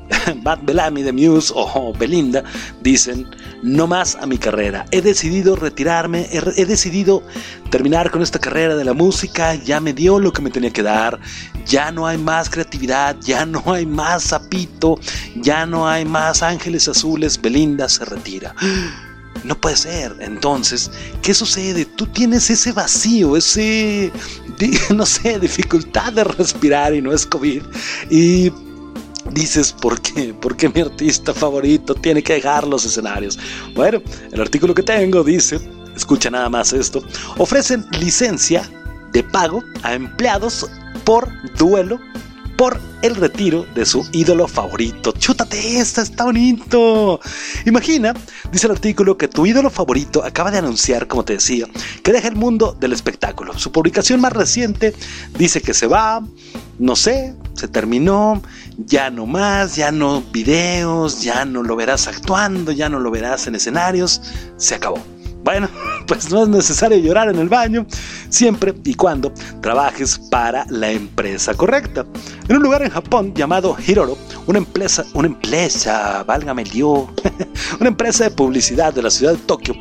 Bad 0.42 0.60
Bellamy 0.62 1.02
de 1.02 1.12
Muse 1.12 1.52
o 1.54 1.92
Belinda 1.98 2.42
dicen, 2.80 3.28
no 3.62 3.86
más 3.86 4.16
a 4.16 4.26
mi 4.26 4.38
carrera, 4.38 4.86
he 4.90 5.02
decidido 5.02 5.56
retirarme, 5.56 6.26
he, 6.32 6.40
he, 6.56 6.66
decidido 6.66 7.22
terminar 7.70 8.10
con 8.10 8.22
esta 8.22 8.38
carrera 8.38 8.76
de 8.76 8.84
la 8.84 8.94
música, 8.94 9.54
ya 9.54 9.80
me 9.80 9.92
dio 9.92 10.18
lo 10.18 10.32
que 10.32 10.42
me 10.42 10.50
tenía 10.50 10.70
que 10.70 10.82
dar, 10.82 11.18
ya 11.66 11.90
no 11.90 12.06
hay 12.06 12.18
más 12.18 12.48
creatividad, 12.48 13.16
ya 13.20 13.44
no 13.44 13.62
hay 13.72 13.86
más 13.86 14.24
sapito, 14.24 14.98
ya 15.36 15.66
no 15.66 15.88
hay 15.88 16.04
más 16.04 16.42
ángeles 16.42 16.88
azules, 16.88 17.40
Belinda 17.40 17.88
se 17.88 18.04
retira. 18.04 18.54
No 19.44 19.58
puede 19.60 19.76
ser. 19.76 20.16
Entonces, 20.20 20.90
¿qué 21.22 21.32
sucede? 21.34 21.84
Tú 21.84 22.06
tienes 22.06 22.50
ese 22.50 22.72
vacío, 22.72 23.36
ese, 23.36 24.12
no 24.94 25.06
sé, 25.06 25.38
dificultad 25.38 26.12
de 26.12 26.24
respirar 26.24 26.94
y 26.94 27.02
no 27.02 27.12
es 27.12 27.24
COVID. 27.26 27.62
Y 28.10 28.52
dices, 29.32 29.72
¿por 29.72 30.00
qué? 30.00 30.34
¿Por 30.34 30.56
qué 30.56 30.68
mi 30.68 30.80
artista 30.80 31.32
favorito 31.32 31.94
tiene 31.94 32.22
que 32.22 32.34
dejar 32.34 32.66
los 32.66 32.84
escenarios? 32.84 33.38
Bueno, 33.74 34.02
el 34.32 34.40
artículo 34.40 34.74
que 34.74 34.82
tengo 34.82 35.22
dice, 35.22 35.60
escucha 35.94 36.30
nada 36.30 36.48
más 36.48 36.72
esto, 36.72 37.02
ofrecen 37.36 37.86
licencia 37.98 38.68
de 39.12 39.22
pago 39.22 39.62
a 39.82 39.94
empleados 39.94 40.68
por 41.04 41.30
duelo 41.56 41.98
por 42.58 42.80
el 43.02 43.14
retiro 43.14 43.64
de 43.76 43.86
su 43.86 44.04
ídolo 44.10 44.48
favorito. 44.48 45.12
Chútate 45.12 45.78
esta, 45.78 46.02
está 46.02 46.24
bonito. 46.24 47.20
Imagina, 47.64 48.12
dice 48.50 48.66
el 48.66 48.72
artículo, 48.72 49.16
que 49.16 49.28
tu 49.28 49.46
ídolo 49.46 49.70
favorito 49.70 50.24
acaba 50.24 50.50
de 50.50 50.58
anunciar, 50.58 51.06
como 51.06 51.24
te 51.24 51.34
decía, 51.34 51.66
que 52.02 52.12
deja 52.12 52.26
el 52.26 52.34
mundo 52.34 52.76
del 52.80 52.92
espectáculo. 52.92 53.56
Su 53.56 53.70
publicación 53.70 54.20
más 54.20 54.32
reciente 54.32 54.92
dice 55.38 55.62
que 55.62 55.72
se 55.72 55.86
va, 55.86 56.20
no 56.80 56.96
sé, 56.96 57.36
se 57.54 57.68
terminó, 57.68 58.42
ya 58.76 59.08
no 59.10 59.24
más, 59.24 59.76
ya 59.76 59.92
no 59.92 60.22
videos, 60.22 61.22
ya 61.22 61.44
no 61.44 61.62
lo 61.62 61.76
verás 61.76 62.08
actuando, 62.08 62.72
ya 62.72 62.88
no 62.88 62.98
lo 62.98 63.12
verás 63.12 63.46
en 63.46 63.54
escenarios, 63.54 64.20
se 64.56 64.74
acabó. 64.74 65.00
Bueno, 65.48 65.66
pues 66.06 66.30
no 66.30 66.42
es 66.42 66.48
necesario 66.50 66.98
llorar 66.98 67.30
en 67.30 67.38
el 67.38 67.48
baño, 67.48 67.86
siempre 68.28 68.74
y 68.84 68.92
cuando 68.92 69.32
trabajes 69.62 70.18
para 70.18 70.66
la 70.68 70.90
empresa 70.90 71.54
correcta. 71.54 72.04
En 72.50 72.56
un 72.56 72.62
lugar 72.62 72.82
en 72.82 72.90
Japón 72.90 73.32
llamado 73.34 73.74
Hiroro, 73.86 74.18
una 74.46 74.58
empresa, 74.58 75.06
una 75.14 75.28
empresa, 75.28 76.22
válgame 76.24 76.64
el 76.64 76.82
una 76.84 77.08
empresa 77.80 78.24
de 78.24 78.30
publicidad 78.30 78.92
de 78.92 79.00
la 79.00 79.10
ciudad 79.10 79.32
de 79.32 79.38
Tokio, 79.38 79.74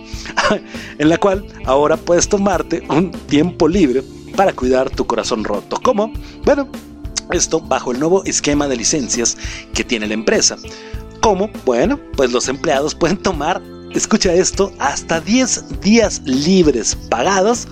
en 0.99 1.09
la 1.09 1.17
cual 1.17 1.45
ahora 1.65 1.97
puedes 1.97 2.29
tomarte 2.29 2.81
un 2.87 3.11
tiempo 3.11 3.67
libre 3.67 4.05
para 4.37 4.53
cuidar 4.53 4.89
tu 4.89 5.05
corazón 5.05 5.43
roto. 5.43 5.77
¿Cómo? 5.83 6.13
Bueno, 6.45 6.69
esto 7.33 7.59
bajo 7.59 7.91
el 7.91 7.99
nuevo 7.99 8.23
esquema 8.23 8.69
de 8.69 8.77
licencias 8.77 9.37
que 9.73 9.83
tiene 9.83 10.07
la 10.07 10.13
empresa. 10.13 10.55
¿Cómo? 11.19 11.49
Bueno, 11.65 11.99
pues 12.15 12.31
los 12.31 12.47
empleados 12.47 12.95
pueden 12.95 13.17
tomar 13.17 13.61
escucha 13.97 14.33
esto, 14.33 14.71
hasta 14.79 15.19
10 15.19 15.81
días 15.81 16.21
libres 16.25 16.95
pagados 17.09 17.67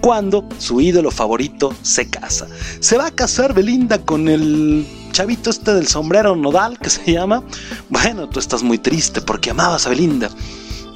cuando 0.00 0.46
su 0.58 0.80
ídolo 0.80 1.10
favorito 1.10 1.74
se 1.82 2.08
casa. 2.08 2.46
Se 2.80 2.96
va 2.98 3.06
a 3.06 3.10
casar 3.10 3.54
Belinda 3.54 3.98
con 3.98 4.28
el 4.28 4.86
chavito 5.12 5.50
este 5.50 5.74
del 5.74 5.86
sombrero 5.86 6.36
nodal 6.36 6.78
que 6.78 6.90
se 6.90 7.12
llama. 7.12 7.42
Bueno, 7.88 8.28
tú 8.28 8.38
estás 8.38 8.62
muy 8.62 8.78
triste 8.78 9.20
porque 9.20 9.50
amabas 9.50 9.86
a 9.86 9.90
Belinda. 9.90 10.28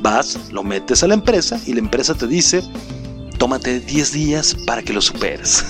Vas, 0.00 0.38
lo 0.52 0.62
metes 0.62 1.02
a 1.02 1.08
la 1.08 1.14
empresa 1.14 1.60
y 1.66 1.72
la 1.72 1.80
empresa 1.80 2.14
te 2.14 2.26
dice, 2.26 2.62
tómate 3.38 3.80
10 3.80 4.12
días 4.12 4.56
para 4.66 4.82
que 4.82 4.92
lo 4.92 5.00
superes. 5.00 5.64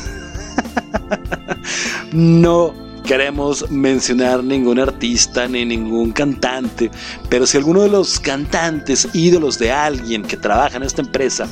no 2.13 2.88
queremos 3.09 3.71
mencionar 3.71 4.45
ningún 4.45 4.79
artista 4.79 5.49
ni 5.49 5.65
ningún 5.65 6.13
cantante, 6.13 6.91
pero 7.31 7.47
si 7.47 7.57
alguno 7.57 7.81
de 7.81 7.89
los 7.89 8.21
cantantes, 8.21 9.09
ídolos 9.15 9.59
de 9.59 9.73
alguien 9.73 10.23
que 10.23 10.37
trabaja 10.37 10.77
en 10.77 10.83
esta 10.83 11.01
empresa, 11.01 11.49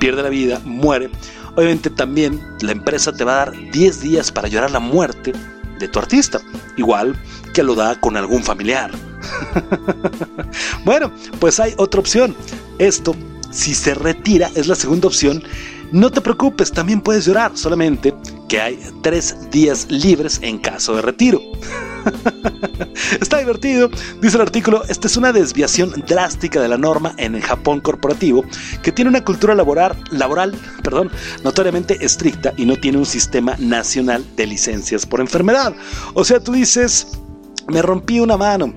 pierde 0.00 0.22
la 0.22 0.30
vida, 0.30 0.58
muere, 0.64 1.10
obviamente 1.54 1.90
también 1.90 2.40
la 2.62 2.72
empresa 2.72 3.12
te 3.12 3.24
va 3.24 3.42
a 3.42 3.44
dar 3.44 3.70
10 3.72 4.00
días 4.00 4.32
para 4.32 4.48
llorar 4.48 4.70
la 4.70 4.80
muerte 4.80 5.34
de 5.78 5.86
tu 5.86 5.98
artista, 5.98 6.40
igual 6.78 7.14
que 7.52 7.62
lo 7.62 7.74
da 7.74 8.00
con 8.00 8.16
algún 8.16 8.42
familiar. 8.42 8.90
bueno, 10.86 11.12
pues 11.38 11.60
hay 11.60 11.74
otra 11.76 12.00
opción. 12.00 12.34
Esto, 12.78 13.14
si 13.50 13.74
se 13.74 13.92
retira, 13.92 14.50
es 14.54 14.66
la 14.66 14.74
segunda 14.74 15.08
opción 15.08 15.42
No 15.92 16.10
te 16.10 16.20
preocupes, 16.20 16.72
también 16.72 17.00
puedes 17.00 17.26
llorar, 17.26 17.56
solamente 17.56 18.14
que 18.48 18.60
hay 18.60 18.78
tres 19.02 19.50
días 19.50 19.86
libres 19.90 20.40
en 20.42 20.58
caso 20.58 20.96
de 20.96 21.02
retiro. 21.02 21.40
Está 23.20 23.38
divertido, 23.38 23.90
dice 24.20 24.36
el 24.36 24.42
artículo, 24.42 24.82
esta 24.88 25.06
es 25.06 25.16
una 25.16 25.32
desviación 25.32 25.92
drástica 26.06 26.60
de 26.60 26.68
la 26.68 26.78
norma 26.78 27.14
en 27.18 27.34
el 27.34 27.42
Japón 27.42 27.80
corporativo, 27.80 28.44
que 28.82 28.92
tiene 28.92 29.10
una 29.10 29.24
cultura 29.24 29.54
laboral, 29.54 29.96
laboral 30.10 30.54
perdón, 30.82 31.10
notoriamente 31.44 32.04
estricta 32.04 32.52
y 32.56 32.66
no 32.66 32.76
tiene 32.76 32.98
un 32.98 33.06
sistema 33.06 33.56
nacional 33.58 34.24
de 34.36 34.46
licencias 34.46 35.06
por 35.06 35.20
enfermedad. 35.20 35.74
O 36.14 36.24
sea, 36.24 36.40
tú 36.40 36.52
dices, 36.52 37.08
me 37.68 37.82
rompí 37.82 38.20
una 38.20 38.36
mano 38.36 38.74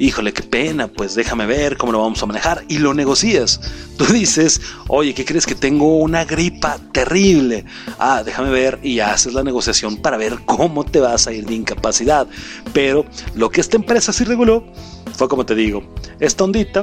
híjole, 0.00 0.32
qué 0.32 0.42
pena, 0.42 0.88
pues 0.88 1.14
déjame 1.14 1.44
ver 1.44 1.76
cómo 1.76 1.92
lo 1.92 2.00
vamos 2.00 2.22
a 2.22 2.26
manejar 2.26 2.64
y 2.68 2.78
lo 2.78 2.94
negocias. 2.94 3.60
Tú 3.98 4.06
dices, 4.06 4.60
oye, 4.88 5.14
¿qué 5.14 5.26
crees 5.26 5.44
que 5.44 5.54
tengo 5.54 5.98
una 5.98 6.24
gripa 6.24 6.78
terrible? 6.92 7.66
Ah, 7.98 8.22
déjame 8.24 8.50
ver 8.50 8.80
y 8.82 9.00
haces 9.00 9.34
la 9.34 9.44
negociación 9.44 9.98
para 9.98 10.16
ver 10.16 10.38
cómo 10.46 10.84
te 10.84 11.00
vas 11.00 11.26
a 11.26 11.32
ir 11.32 11.44
de 11.44 11.54
incapacidad. 11.54 12.26
Pero 12.72 13.04
lo 13.34 13.50
que 13.50 13.60
esta 13.60 13.76
empresa 13.76 14.12
sí 14.12 14.24
reguló 14.24 14.64
fue 15.12 15.28
como 15.28 15.44
te 15.44 15.54
digo, 15.54 15.82
esta 16.18 16.44
ondita 16.44 16.82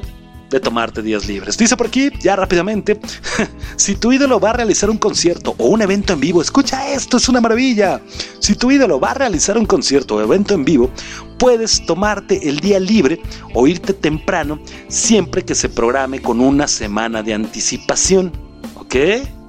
de 0.49 0.59
tomarte 0.59 1.01
días 1.01 1.27
libres. 1.27 1.57
Dice 1.57 1.75
por 1.75 1.87
aquí, 1.87 2.09
ya 2.21 2.35
rápidamente, 2.35 2.99
si 3.75 3.95
tu 3.95 4.11
ídolo 4.11 4.39
va 4.39 4.51
a 4.51 4.53
realizar 4.53 4.89
un 4.89 4.97
concierto 4.97 5.55
o 5.57 5.67
un 5.67 5.81
evento 5.81 6.13
en 6.13 6.19
vivo, 6.19 6.41
escucha 6.41 6.91
esto, 6.91 7.17
es 7.17 7.29
una 7.29 7.41
maravilla. 7.41 8.01
Si 8.39 8.55
tu 8.55 8.71
ídolo 8.71 8.99
va 8.99 9.11
a 9.11 9.15
realizar 9.15 9.57
un 9.57 9.65
concierto 9.65 10.15
o 10.15 10.21
evento 10.21 10.53
en 10.53 10.63
vivo, 10.63 10.89
puedes 11.37 11.85
tomarte 11.85 12.47
el 12.49 12.59
día 12.59 12.79
libre 12.79 13.21
o 13.53 13.67
irte 13.67 13.93
temprano 13.93 14.59
siempre 14.87 15.43
que 15.43 15.55
se 15.55 15.69
programe 15.69 16.21
con 16.21 16.39
una 16.39 16.67
semana 16.67 17.23
de 17.23 17.33
anticipación. 17.33 18.31
¿Ok? 18.75 18.95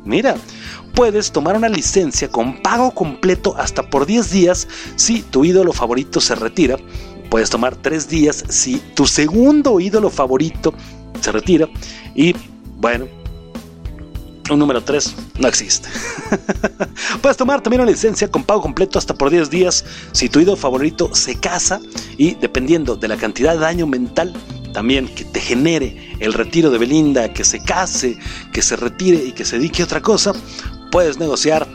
Mira, 0.04 0.36
puedes 0.94 1.30
tomar 1.30 1.56
una 1.56 1.68
licencia 1.68 2.28
con 2.28 2.60
pago 2.62 2.90
completo 2.92 3.54
hasta 3.56 3.88
por 3.88 4.06
10 4.06 4.30
días 4.30 4.68
si 4.96 5.22
tu 5.22 5.44
ídolo 5.44 5.72
favorito 5.72 6.20
se 6.20 6.34
retira 6.34 6.76
Puedes 7.30 7.50
tomar 7.50 7.76
tres 7.76 8.08
días 8.08 8.44
si 8.48 8.78
tu 8.94 9.06
segundo 9.06 9.80
ídolo 9.80 10.10
favorito 10.10 10.72
se 11.20 11.32
retira. 11.32 11.68
Y 12.14 12.34
bueno, 12.76 13.06
un 14.50 14.58
número 14.58 14.82
3 14.82 15.14
no 15.38 15.48
existe. 15.48 15.88
Puedes 17.22 17.36
tomar 17.36 17.60
también 17.60 17.82
una 17.82 17.90
licencia 17.90 18.30
con 18.30 18.44
pago 18.44 18.62
completo 18.62 18.98
hasta 18.98 19.14
por 19.14 19.30
10 19.30 19.50
días 19.50 19.84
si 20.12 20.28
tu 20.28 20.40
ídolo 20.40 20.56
favorito 20.56 21.14
se 21.14 21.38
casa 21.38 21.80
y 22.16 22.34
dependiendo 22.34 22.96
de 22.96 23.08
la 23.08 23.16
cantidad 23.16 23.54
de 23.54 23.60
daño 23.60 23.86
mental 23.86 24.34
también 24.72 25.08
que 25.08 25.24
te 25.24 25.40
genere 25.40 26.14
el 26.20 26.32
retiro 26.32 26.70
de 26.70 26.78
Belinda, 26.78 27.32
que 27.32 27.44
se 27.44 27.60
case, 27.60 28.18
que 28.52 28.62
se 28.62 28.76
retire 28.76 29.24
y 29.24 29.32
que 29.32 29.44
se 29.44 29.56
dedique 29.56 29.82
a 29.82 29.86
otra 29.86 30.02
cosa, 30.02 30.32
puedes 30.90 31.18
negociar 31.18 31.66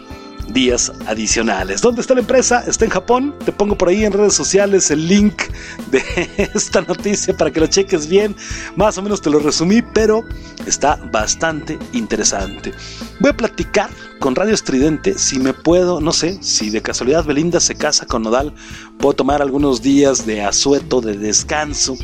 días 0.47 0.91
adicionales. 1.07 1.81
¿Dónde 1.81 2.01
está 2.01 2.13
la 2.13 2.21
empresa? 2.21 2.63
Está 2.67 2.85
en 2.85 2.91
Japón. 2.91 3.35
Te 3.45 3.51
pongo 3.51 3.77
por 3.77 3.89
ahí 3.89 4.03
en 4.05 4.13
redes 4.13 4.33
sociales 4.33 4.91
el 4.91 5.07
link 5.07 5.43
de 5.91 6.03
esta 6.53 6.81
noticia 6.81 7.35
para 7.35 7.51
que 7.51 7.59
lo 7.59 7.67
cheques 7.67 8.07
bien. 8.07 8.35
Más 8.75 8.97
o 8.97 9.01
menos 9.01 9.21
te 9.21 9.29
lo 9.29 9.39
resumí, 9.39 9.81
pero 9.81 10.23
está 10.65 10.95
bastante 11.11 11.77
interesante. 11.93 12.73
Voy 13.19 13.31
a 13.31 13.37
platicar 13.37 13.89
con 14.19 14.35
Radio 14.35 14.53
Estridente 14.53 15.17
si 15.17 15.39
me 15.39 15.53
puedo, 15.53 15.99
no 15.99 16.11
sé, 16.13 16.41
si 16.41 16.69
de 16.69 16.81
casualidad 16.81 17.25
Belinda 17.25 17.59
se 17.59 17.75
casa 17.75 18.05
con 18.05 18.23
Nodal, 18.23 18.53
puedo 18.97 19.13
tomar 19.13 19.41
algunos 19.41 19.81
días 19.81 20.25
de 20.25 20.43
asueto, 20.43 21.01
de 21.01 21.17
descanso, 21.17 21.95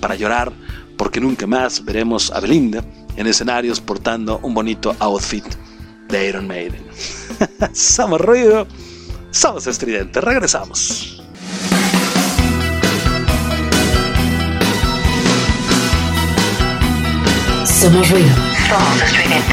para 0.00 0.16
llorar, 0.16 0.52
porque 0.96 1.20
nunca 1.20 1.46
más 1.46 1.84
veremos 1.84 2.30
a 2.30 2.40
Belinda 2.40 2.84
en 3.16 3.26
escenarios 3.26 3.80
portando 3.80 4.40
un 4.42 4.54
bonito 4.54 4.94
outfit 4.98 5.44
de 6.08 6.28
Iron 6.28 6.46
Maiden. 6.46 6.84
somos 7.72 8.20
ruido, 8.20 8.66
somos 9.30 9.66
estridente, 9.66 10.20
regresamos. 10.20 11.22
Somos 17.64 18.10
ruido, 18.10 18.34
somos 18.68 19.02
estridente. 19.02 19.51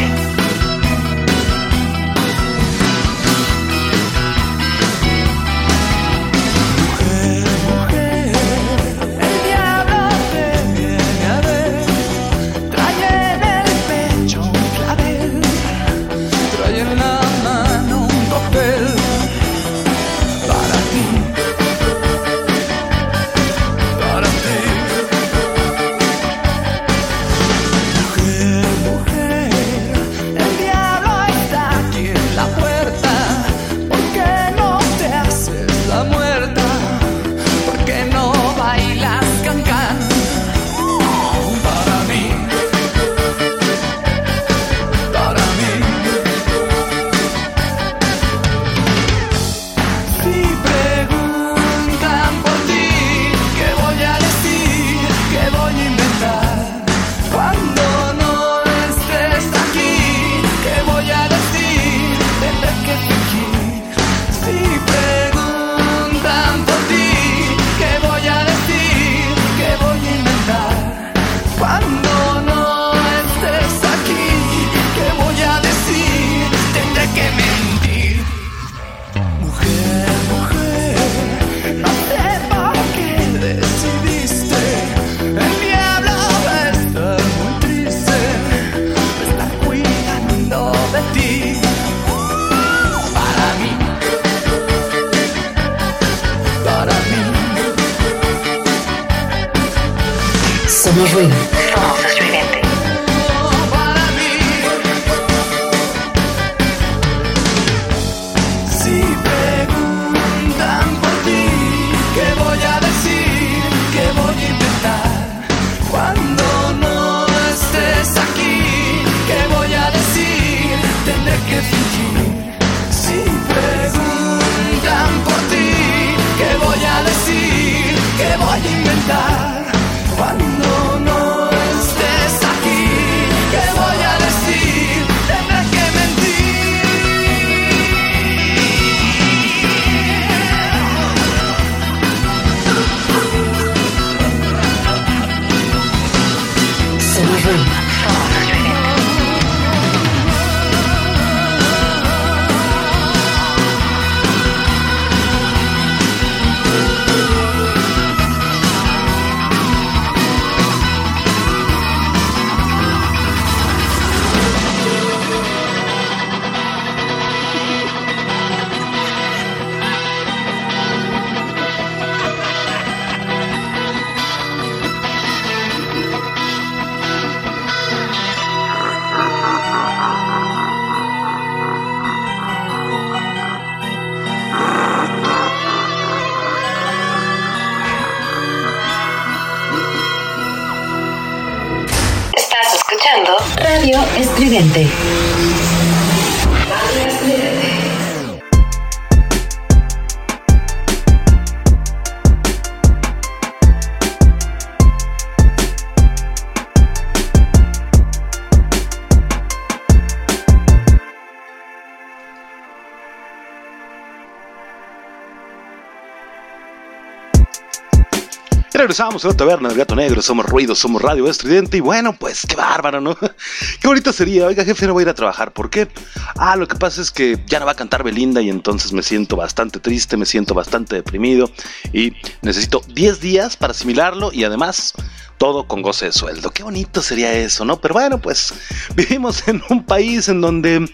Regresamos 218.89 219.23
a 219.23 219.27
la 219.27 219.37
taberna 219.37 219.69
del 219.69 219.77
gato 219.77 219.95
negro, 219.95 220.19
somos 220.19 220.47
ruido, 220.47 220.73
somos 220.73 220.99
radio 220.99 221.29
estridente 221.29 221.77
y 221.77 221.79
bueno, 221.79 222.15
pues 222.17 222.43
qué 222.47 222.55
bárbaro, 222.55 222.99
¿no? 222.99 223.15
Qué 223.79 223.87
bonito 223.87 224.11
sería, 224.11 224.47
oiga 224.47 224.65
jefe, 224.65 224.87
no 224.87 224.93
voy 224.93 225.01
a 225.01 225.03
ir 225.03 225.09
a 225.09 225.13
trabajar, 225.13 225.53
¿por 225.53 225.69
qué? 225.69 225.87
Ah, 226.35 226.55
lo 226.55 226.67
que 226.67 226.75
pasa 226.75 226.99
es 226.99 227.11
que 227.11 227.37
ya 227.45 227.59
no 227.59 227.67
va 227.67 227.73
a 227.73 227.75
cantar 227.75 228.01
Belinda 228.01 228.41
y 228.41 228.49
entonces 228.49 228.91
me 228.91 229.03
siento 229.03 229.35
bastante 229.35 229.79
triste, 229.79 230.17
me 230.17 230.25
siento 230.25 230.55
bastante 230.55 230.95
deprimido 230.95 231.51
y 231.93 232.13
necesito 232.41 232.81
10 232.87 233.21
días 233.21 233.57
para 233.57 233.71
asimilarlo 233.71 234.31
y 234.33 234.43
además 234.43 234.95
todo 235.39 235.65
con 235.65 235.81
goce 235.81 236.05
de 236.05 236.11
sueldo. 236.11 236.51
Qué 236.51 236.63
bonito 236.63 237.01
sería 237.01 237.33
eso, 237.33 237.65
¿no? 237.65 237.79
Pero 237.79 237.93
bueno, 237.93 238.19
pues 238.19 238.53
vivimos 238.95 239.47
en 239.47 239.63
un 239.69 239.83
país 239.83 240.27
en 240.27 240.41
donde 240.41 240.87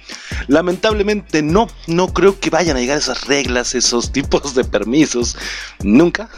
lamentablemente 0.48 1.42
no, 1.42 1.68
no 1.88 2.14
creo 2.14 2.40
que 2.40 2.52
vayan 2.52 2.78
a 2.78 2.80
llegar 2.80 2.98
esas 2.98 3.26
reglas, 3.26 3.76
esos 3.76 4.14
tipos 4.14 4.56
de 4.56 4.64
permisos. 4.64 5.36
Nunca. 5.84 6.30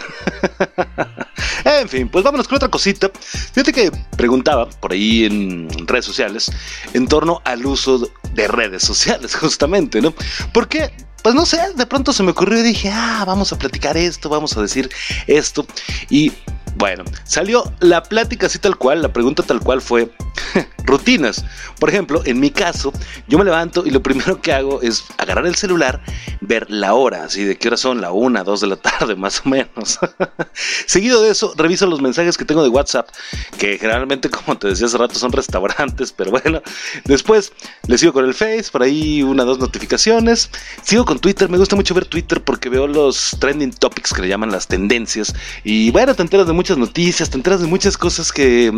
en 1.66 1.90
fin, 1.90 2.10
pues 2.10 2.24
vámonos 2.24 2.48
con 2.48 2.56
otra 2.56 2.70
cosita. 2.70 3.12
Fíjate 3.54 3.74
que 3.74 3.92
preguntaba 4.16 4.70
por 4.70 4.94
ahí 4.94 5.26
en 5.26 5.68
redes 5.86 6.06
sociales 6.06 6.50
en 6.94 7.08
torno 7.08 7.42
al 7.44 7.66
uso 7.66 8.10
de 8.34 8.48
redes 8.48 8.84
sociales, 8.84 9.36
justamente, 9.40 10.02
¿no? 10.02 10.14
¿Por 10.54 10.70
qué? 10.70 10.92
Pues 11.24 11.36
no 11.36 11.46
sé, 11.46 11.60
de 11.76 11.86
pronto 11.86 12.14
se 12.14 12.24
me 12.24 12.32
ocurrió 12.32 12.60
y 12.60 12.64
dije, 12.64 12.90
ah, 12.90 13.26
vamos 13.28 13.52
a 13.52 13.58
platicar 13.58 13.98
esto, 13.98 14.30
vamos 14.30 14.56
a 14.56 14.62
decir 14.62 14.90
esto. 15.28 15.68
Y 16.10 16.32
bueno, 16.78 17.04
salió 17.24 17.72
la 17.80 18.04
plática 18.04 18.46
así 18.46 18.60
tal 18.60 18.78
cual, 18.78 19.02
la 19.02 19.12
pregunta 19.12 19.42
tal 19.42 19.60
cual 19.60 19.82
fue 19.82 20.12
rutinas. 20.86 21.44
Por 21.80 21.90
ejemplo, 21.90 22.22
en 22.26 22.40
mi 22.40 22.52
caso, 22.52 22.94
yo 23.28 23.38
me 23.38 23.46
levanto 23.46 23.84
y 23.86 23.90
lo 23.92 24.02
primero 24.04 24.42
que 24.42 24.54
hago 24.54 24.82
es 24.82 25.06
agarrar 25.18 25.48
el 25.48 25.56
celular, 25.56 26.02
ver 26.42 26.70
la 26.70 26.94
hora, 26.94 27.24
así 27.24 27.44
de 27.44 27.58
qué 27.58 27.68
hora 27.68 27.78
son, 27.78 28.02
la 28.02 28.12
una, 28.12 28.44
dos 28.44 28.62
de 28.62 28.68
la 28.68 28.76
tarde, 28.78 29.16
más 29.16 29.42
o 29.46 29.50
menos. 29.50 30.00
Seguido 30.86 31.22
de 31.22 31.32
eso, 31.32 31.54
reviso 31.58 31.88
los 31.88 32.02
mensajes 32.02 32.38
que 32.38 32.46
tengo 32.46 32.62
de 32.64 32.70
WhatsApp, 32.70 33.10
que 33.58 33.80
generalmente, 33.80 34.30
como 34.30 34.58
te 34.58 34.68
decía 34.68 34.86
hace 34.86 34.98
rato, 34.98 35.16
son 35.16 35.32
restaurantes, 35.32 36.12
pero 36.12 36.32
bueno. 36.32 36.62
Después 37.06 37.54
le 37.88 37.98
sigo 37.98 38.14
con 38.14 38.26
el 38.26 38.34
Face, 38.34 38.66
por 38.72 38.84
ahí 38.84 39.24
una, 39.24 39.44
dos 39.44 39.60
notificaciones. 39.60 40.52
Sigo 40.84 41.06
con 41.06 41.20
Twitter, 41.20 41.50
me 41.50 41.58
gusta 41.58 41.76
mucho 41.76 41.94
ver 41.94 42.06
Twitter 42.06 42.44
porque 42.44 42.70
veo 42.70 42.88
los 42.88 43.36
trending 43.40 43.72
topics 43.72 44.14
que 44.14 44.22
le 44.22 44.28
llaman 44.28 44.52
las 44.52 44.68
tendencias. 44.68 45.34
Y 45.64 45.92
bueno, 45.92 46.14
te 46.14 46.22
enteras 46.22 46.48
de 46.48 46.54
muchas 46.54 46.67
noticias, 46.76 47.30
te 47.30 47.38
enteras 47.38 47.62
de 47.62 47.68
muchas 47.68 47.98
cosas 47.98 48.32
que, 48.32 48.72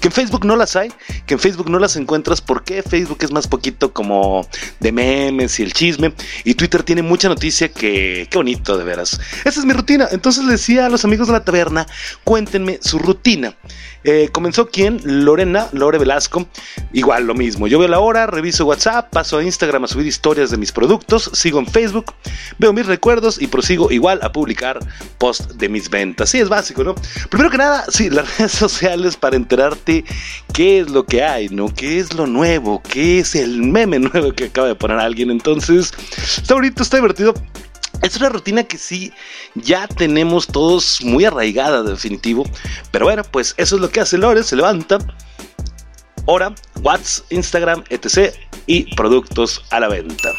que 0.00 0.08
en 0.08 0.12
Facebook 0.12 0.46
no 0.46 0.56
las 0.56 0.76
hay, 0.76 0.90
que 1.26 1.34
en 1.34 1.40
Facebook 1.40 1.68
no 1.68 1.78
las 1.78 1.96
encuentras 1.96 2.40
porque 2.40 2.82
Facebook 2.82 3.18
es 3.20 3.30
más 3.30 3.46
poquito 3.46 3.92
como 3.92 4.48
de 4.80 4.92
memes 4.92 5.60
y 5.60 5.62
el 5.62 5.74
chisme. 5.74 6.14
Y 6.44 6.54
Twitter 6.54 6.82
tiene 6.82 7.02
mucha 7.02 7.28
noticia 7.28 7.68
que, 7.68 8.26
qué 8.30 8.38
bonito 8.38 8.78
de 8.78 8.84
veras. 8.84 9.20
Esa 9.44 9.60
es 9.60 9.66
mi 9.66 9.74
rutina. 9.74 10.08
Entonces 10.10 10.44
le 10.44 10.52
decía 10.52 10.86
a 10.86 10.88
los 10.88 11.04
amigos 11.04 11.26
de 11.26 11.34
la 11.34 11.44
taberna, 11.44 11.86
cuéntenme 12.24 12.78
su 12.80 12.98
rutina. 12.98 13.54
Eh, 14.04 14.28
comenzó 14.32 14.68
quién? 14.68 15.00
Lorena, 15.04 15.68
Lore 15.72 15.98
Velasco. 15.98 16.46
Igual 16.92 17.26
lo 17.26 17.34
mismo. 17.34 17.66
Yo 17.66 17.78
veo 17.78 17.88
la 17.88 17.98
hora, 17.98 18.26
reviso 18.26 18.64
WhatsApp, 18.64 19.10
paso 19.10 19.38
a 19.38 19.44
Instagram 19.44 19.84
a 19.84 19.88
subir 19.88 20.06
historias 20.06 20.50
de 20.50 20.56
mis 20.56 20.72
productos, 20.72 21.30
sigo 21.34 21.58
en 21.58 21.66
Facebook, 21.66 22.14
veo 22.58 22.72
mis 22.72 22.86
recuerdos 22.86 23.40
y 23.40 23.48
prosigo 23.48 23.90
igual 23.90 24.20
a 24.22 24.32
publicar 24.32 24.78
post 25.18 25.52
de 25.52 25.68
mis 25.68 25.90
ventas. 25.90 26.30
Sí, 26.30 26.38
es 26.38 26.48
básico, 26.48 26.84
¿no? 26.84 26.94
Primero 27.30 27.50
que 27.50 27.58
nada, 27.58 27.84
sí, 27.90 28.08
las 28.10 28.38
redes 28.38 28.52
sociales 28.52 29.16
para 29.16 29.36
enterarte 29.36 30.04
qué 30.52 30.80
es 30.80 30.90
lo 30.90 31.04
que 31.04 31.22
hay, 31.22 31.48
¿no? 31.48 31.72
¿Qué 31.72 31.98
es 31.98 32.14
lo 32.14 32.26
nuevo? 32.26 32.82
¿Qué 32.82 33.20
es 33.20 33.34
el 33.34 33.62
meme 33.62 33.98
nuevo 33.98 34.32
que 34.32 34.44
acaba 34.44 34.68
de 34.68 34.74
poner 34.74 34.98
alguien? 34.98 35.30
Entonces, 35.30 35.92
está 36.36 36.54
bonito, 36.54 36.82
está 36.82 36.96
divertido. 36.96 37.34
Es 38.02 38.16
una 38.16 38.28
rutina 38.28 38.62
que 38.62 38.78
sí 38.78 39.12
ya 39.56 39.88
tenemos 39.88 40.46
todos 40.46 41.02
muy 41.02 41.24
arraigada, 41.24 41.82
definitivo. 41.82 42.44
Pero 42.92 43.06
bueno, 43.06 43.22
pues 43.24 43.54
eso 43.56 43.76
es 43.76 43.82
lo 43.82 43.90
que 43.90 44.00
hace 44.00 44.16
Lore, 44.16 44.42
se 44.42 44.56
levanta. 44.56 44.98
Hora, 46.26 46.54
WhatsApp, 46.82 47.32
Instagram, 47.32 47.84
etc. 47.88 48.34
Y 48.66 48.94
productos 48.94 49.64
a 49.70 49.80
la 49.80 49.88
venta. 49.88 50.30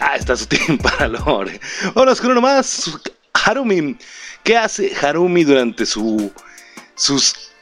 Ah, 0.00 0.16
está 0.16 0.36
su 0.36 0.46
team 0.46 0.78
para 0.82 1.08
Lore. 1.08 1.60
Vámonos 1.94 2.20
con 2.20 2.40
más. 2.42 2.90
Harumi. 3.32 3.96
¿Qué 4.44 4.56
hace 4.56 4.92
Harumi 5.00 5.44
durante 5.44 5.86
su, 5.86 6.32
sus 6.94 7.52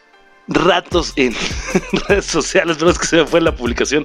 ratos 0.48 1.12
en 1.16 1.34
redes 2.08 2.26
sociales? 2.26 2.76
Pero 2.78 2.90
es 2.90 2.98
que 2.98 3.06
se 3.06 3.16
me 3.16 3.26
fue 3.26 3.40
la 3.40 3.54
publicación. 3.54 4.04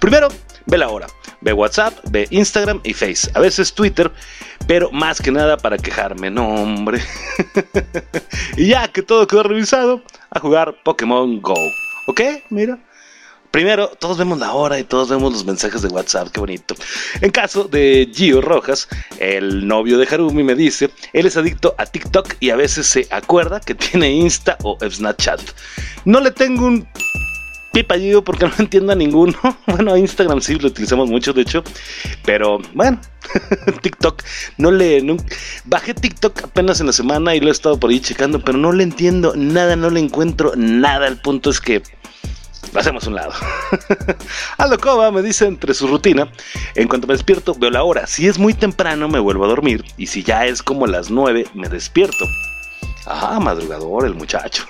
Primero, 0.00 0.28
ve 0.66 0.78
la 0.78 0.88
hora. 0.88 1.06
Ve 1.40 1.52
WhatsApp, 1.52 1.94
ve 2.10 2.26
Instagram 2.30 2.80
y 2.82 2.92
Face. 2.92 3.30
A 3.34 3.40
veces 3.40 3.72
Twitter, 3.72 4.10
pero 4.66 4.90
más 4.90 5.20
que 5.20 5.30
nada 5.30 5.56
para 5.56 5.78
quejarme. 5.78 6.30
No, 6.30 6.48
hombre. 6.48 7.00
y 8.56 8.68
ya 8.68 8.88
que 8.88 9.02
todo 9.02 9.26
quedó 9.26 9.44
revisado, 9.44 10.02
a 10.30 10.40
jugar 10.40 10.74
Pokémon 10.82 11.40
Go. 11.40 11.54
¿Ok? 12.08 12.20
Mira. 12.50 12.78
Primero, 13.56 13.88
todos 13.88 14.18
vemos 14.18 14.38
la 14.38 14.52
hora 14.52 14.78
y 14.78 14.84
todos 14.84 15.08
vemos 15.08 15.32
los 15.32 15.46
mensajes 15.46 15.80
de 15.80 15.88
WhatsApp, 15.88 16.28
qué 16.28 16.40
bonito. 16.40 16.74
En 17.22 17.30
caso 17.30 17.64
de 17.64 18.06
Gio 18.14 18.42
Rojas, 18.42 18.86
el 19.18 19.66
novio 19.66 19.96
de 19.96 20.06
Harumi 20.06 20.42
me 20.42 20.54
dice, 20.54 20.90
él 21.14 21.24
es 21.24 21.38
adicto 21.38 21.74
a 21.78 21.86
TikTok 21.86 22.34
y 22.38 22.50
a 22.50 22.56
veces 22.56 22.86
se 22.86 23.08
acuerda 23.10 23.60
que 23.60 23.74
tiene 23.74 24.12
Insta 24.12 24.58
o 24.62 24.76
Snapchat. 24.86 25.40
No 26.04 26.20
le 26.20 26.32
tengo 26.32 26.66
un 26.66 26.86
pipa 27.72 27.96
Gio 27.96 28.22
porque 28.22 28.44
no 28.44 28.52
entiendo 28.58 28.92
a 28.92 28.94
ninguno. 28.94 29.38
Bueno, 29.66 29.96
Instagram 29.96 30.42
sí 30.42 30.56
lo 30.56 30.68
utilizamos 30.68 31.08
mucho, 31.08 31.32
de 31.32 31.40
hecho, 31.40 31.64
pero 32.26 32.58
bueno, 32.74 33.00
TikTok, 33.80 34.22
no 34.58 34.70
le... 34.70 35.00
No, 35.00 35.16
bajé 35.64 35.94
TikTok 35.94 36.44
apenas 36.44 36.80
en 36.80 36.88
la 36.88 36.92
semana 36.92 37.34
y 37.34 37.40
lo 37.40 37.48
he 37.48 37.52
estado 37.52 37.80
por 37.80 37.88
ahí 37.88 38.00
checando, 38.00 38.38
pero 38.38 38.58
no 38.58 38.72
le 38.72 38.82
entiendo 38.82 39.32
nada, 39.34 39.76
no 39.76 39.88
le 39.88 40.00
encuentro 40.00 40.52
nada. 40.56 41.08
El 41.08 41.16
punto 41.16 41.48
es 41.48 41.58
que 41.58 41.82
lo 42.72 42.80
hacemos 42.80 43.04
a 43.04 43.08
un 43.08 43.14
lado. 43.14 43.32
Aldo 44.58 44.78
Cova 44.78 45.10
me 45.10 45.22
dice 45.22 45.46
entre 45.46 45.74
su 45.74 45.86
rutina, 45.86 46.30
en 46.74 46.88
cuanto 46.88 47.06
me 47.06 47.14
despierto 47.14 47.54
veo 47.54 47.70
la 47.70 47.82
hora, 47.82 48.06
si 48.06 48.26
es 48.26 48.38
muy 48.38 48.54
temprano 48.54 49.08
me 49.08 49.18
vuelvo 49.18 49.44
a 49.44 49.48
dormir 49.48 49.84
y 49.96 50.06
si 50.06 50.22
ya 50.22 50.46
es 50.46 50.62
como 50.62 50.86
las 50.86 51.10
9 51.10 51.46
me 51.54 51.68
despierto. 51.68 52.24
Ah, 53.08 53.38
madrugador 53.40 54.04
el 54.04 54.14
muchacho. 54.14 54.64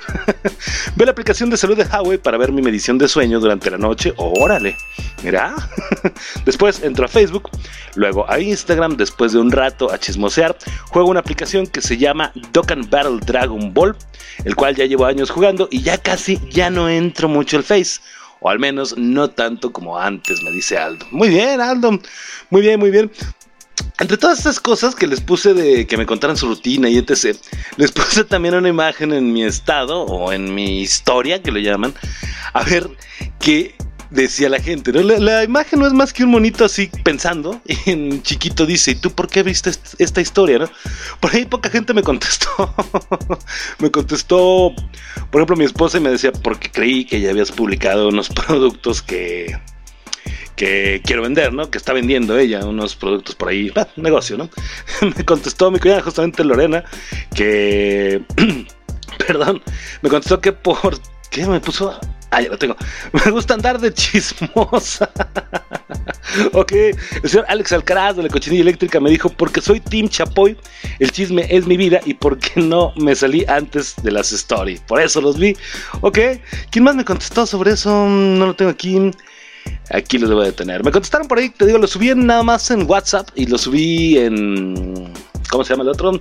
Ve 0.97 1.07
la 1.07 1.13
aplicación 1.13 1.49
de 1.49 1.57
salud 1.57 1.77
de 1.77 1.85
Huawei 1.85 2.19
para 2.19 2.37
ver 2.37 2.53
mi 2.53 2.61
medición 2.61 2.99
de 2.99 3.09
sueño 3.09 3.41
durante 3.41 3.71
la 3.71 3.79
noche. 3.79 4.13
Órale, 4.19 4.77
mira. 5.23 5.55
Después 6.45 6.83
entro 6.83 7.07
a 7.07 7.09
Facebook, 7.09 7.49
luego 7.95 8.31
a 8.31 8.39
Instagram, 8.39 8.97
después 8.99 9.33
de 9.33 9.39
un 9.39 9.51
rato 9.51 9.91
a 9.91 9.99
chismosear, 9.99 10.57
juego 10.91 11.09
una 11.09 11.21
aplicación 11.21 11.67
que 11.67 11.81
se 11.81 11.97
llama 11.97 12.33
Dokkan 12.53 12.89
Battle 12.91 13.21
Dragon 13.25 13.73
Ball, 13.73 13.97
el 14.45 14.55
cual 14.55 14.77
ya 14.77 14.85
llevo 14.85 15.07
años 15.07 15.31
jugando 15.31 15.69
y 15.71 15.83
ya 15.83 15.97
casi 15.97 16.39
ya 16.51 16.69
no 16.69 16.91
entro 16.91 17.29
mucho 17.29 17.57
al 17.57 17.65
Face. 17.65 18.01
O 18.41 18.51
al 18.51 18.59
menos 18.59 18.97
no 18.99 19.31
tanto 19.31 19.73
como 19.73 19.99
antes, 19.99 20.43
me 20.43 20.51
dice 20.51 20.77
Aldo. 20.77 21.07
Muy 21.11 21.31
bien, 21.31 21.59
Aldo. 21.59 21.99
Muy 22.51 22.61
bien, 22.61 22.79
muy 22.79 22.91
bien 22.91 23.11
entre 23.99 24.17
todas 24.17 24.39
estas 24.39 24.61
cosas 24.61 24.95
que 24.95 25.07
les 25.07 25.21
puse 25.21 25.55
de 25.55 25.87
que 25.87 25.97
me 25.97 26.07
contaran 26.07 26.37
su 26.37 26.47
rutina 26.47 26.89
y 26.89 26.99
etc., 26.99 27.37
les 27.77 27.93
puse 27.93 28.25
también 28.25 28.55
una 28.55 28.69
imagen 28.69 29.13
en 29.13 29.33
mi 29.33 29.45
estado 29.45 30.03
o 30.03 30.33
en 30.33 30.55
mi 30.55 30.81
historia, 30.81 31.43
que 31.43 31.51
lo 31.51 31.59
llaman, 31.59 31.95
a 32.53 32.63
ver 32.63 32.89
qué 33.39 33.75
decía 34.11 34.49
la 34.49 34.61
gente. 34.61 34.93
¿no? 34.93 35.01
La, 35.03 35.45
imagen 35.45 35.81
no 35.81 35.87
es 35.87 35.93
más 35.93 36.13
que 36.13 36.25
un 36.25 36.31
monito 36.31 36.65
así 36.65 36.91
pensando, 37.05 37.61
y 37.67 37.91
en 37.91 38.23
chiquito 38.23 38.67
dice, 38.67 38.93
¿y 38.93 38.95
tú 38.97 39.11
por 39.13 39.29
qué 39.29 39.43
viste 39.43 39.71
esta 39.99 40.21
historia? 40.21 40.71
Por 41.21 41.35
ahí 41.35 41.45
poca 41.45 41.71
gente 41.71 41.95
me 41.95 42.03
contestó. 42.03 42.75
me 43.79 43.91
contestó, 43.91 44.75
por 45.31 45.41
ejemplo, 45.41 45.57
mi 45.57 45.65
esposa 45.65 45.99
y 45.99 46.01
me 46.01 46.11
decía, 46.11 46.33
porque 46.33 46.71
creí 46.71 47.05
que 47.05 47.21
ya 47.21 47.31
habías 47.31 47.53
publicado 47.53 48.09
unos 48.09 48.29
productos 48.29 49.03
que 49.03 49.59
que 50.57 51.03
quiero 51.05 51.23
vender, 51.23 51.53
¿no? 51.53 51.71
Que 51.71 51.79
está 51.79 51.93
vendiendo 51.93 52.37
ella 52.39 52.65
unos 52.65 52.97
productos 52.97 53.35
por 53.35 53.51
ahí, 53.51 53.71
bah, 53.71 53.89
negocio, 53.97 54.37
¿no? 54.37 54.51
me 55.17 55.25
contestó 55.25 55.71
mi 55.71 55.79
cuñada, 55.79 56.03
justamente 56.03 56.43
Lorena, 56.43 56.85
que, 57.35 58.23
perdón, 59.27 59.63
me 60.03 60.09
contestó 60.09 60.41
que 60.41 60.53
por, 60.53 60.99
¿qué 61.31 61.47
me 61.47 61.61
puso? 61.61 61.99
Ah, 62.31 62.43
ya 62.43 62.49
lo 62.49 62.59
tengo. 62.59 62.77
Me 63.25 63.31
gusta 63.31 63.55
andar 63.55 63.79
de 63.81 63.95
chismosa. 63.95 65.09
ok, 66.53 66.73
el 66.73 67.31
señor 67.31 67.47
Alex 67.49 67.73
Alcaraz 67.73 68.17
de 68.17 68.25
la 68.25 68.29
cochinilla 68.29 68.63
eléctrica 68.63 68.99
me 68.99 69.11
dijo, 69.11 69.29
porque 69.29 69.61
soy 69.61 69.79
Team 69.79 70.09
Chapoy, 70.09 70.57
el 70.99 71.13
chisme 71.13 71.47
es 71.49 71.67
mi 71.67 71.77
vida 71.77 72.01
y 72.05 72.15
porque 72.15 72.61
no 72.61 72.93
me 72.97 73.15
salí 73.15 73.45
antes 73.47 73.95
de 74.03 74.11
las 74.11 74.33
stories. 74.33 74.81
Por 74.81 75.01
eso 75.01 75.21
los 75.21 75.39
vi. 75.39 75.57
Ok, 76.01 76.19
¿quién 76.71 76.85
más 76.85 76.97
me 76.97 77.05
contestó 77.05 77.47
sobre 77.47 77.73
eso? 77.73 77.91
No 78.07 78.45
lo 78.45 78.55
tengo 78.57 78.73
aquí. 78.73 79.13
Aquí 79.91 80.19
los 80.19 80.29
debo 80.29 80.43
de 80.43 80.53
tener. 80.53 80.85
Me 80.85 80.91
contestaron 80.91 81.29
por 81.29 81.39
ahí, 81.39 81.51
te 81.51 81.67
digo, 81.67 81.79
lo 81.79 81.87
subí 81.87 82.15
nada 82.15 82.43
más 82.43 82.71
en 82.71 82.89
WhatsApp 82.89 83.29
y 83.35 83.47
lo 83.47 83.59
subí 83.59 84.19
en 84.19 85.13
¿Cómo 85.51 85.65
se 85.65 85.73
llama 85.73 85.85
el 85.85 85.91
otro? 85.91 86.21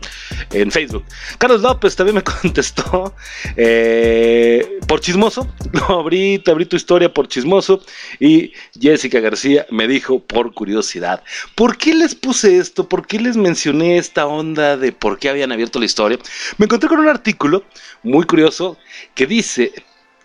En 0.52 0.72
Facebook. 0.72 1.04
Carlos 1.38 1.62
López 1.62 1.96
también 1.96 2.16
me 2.16 2.24
contestó 2.42 3.16
eh, 3.56 4.80
por 4.88 5.00
chismoso. 5.00 5.48
Lo 5.72 6.00
abrí, 6.00 6.40
te 6.40 6.52
abrí 6.52 6.66
tu 6.66 6.76
historia 6.76 7.14
por 7.14 7.28
chismoso. 7.28 7.82
Y 8.20 8.54
Jessica 8.80 9.20
García 9.20 9.66
me 9.72 9.88
dijo 9.88 10.20
por 10.20 10.54
curiosidad. 10.54 11.24
¿Por 11.56 11.78
qué 11.78 11.94
les 11.94 12.14
puse 12.14 12.58
esto? 12.58 12.88
¿Por 12.88 13.08
qué 13.08 13.20
les 13.20 13.36
mencioné 13.36 13.98
esta 13.98 14.28
onda 14.28 14.78
de 14.78 14.92
por 14.92 15.18
qué 15.18 15.30
habían 15.30 15.52
abierto 15.52 15.80
la 15.80 15.86
historia? 15.86 16.20
Me 16.58 16.66
encontré 16.66 16.88
con 16.88 17.00
un 17.00 17.10
artículo 17.10 17.64
muy 18.04 18.26
curioso 18.26 18.78
que 19.16 19.26
dice. 19.26 19.74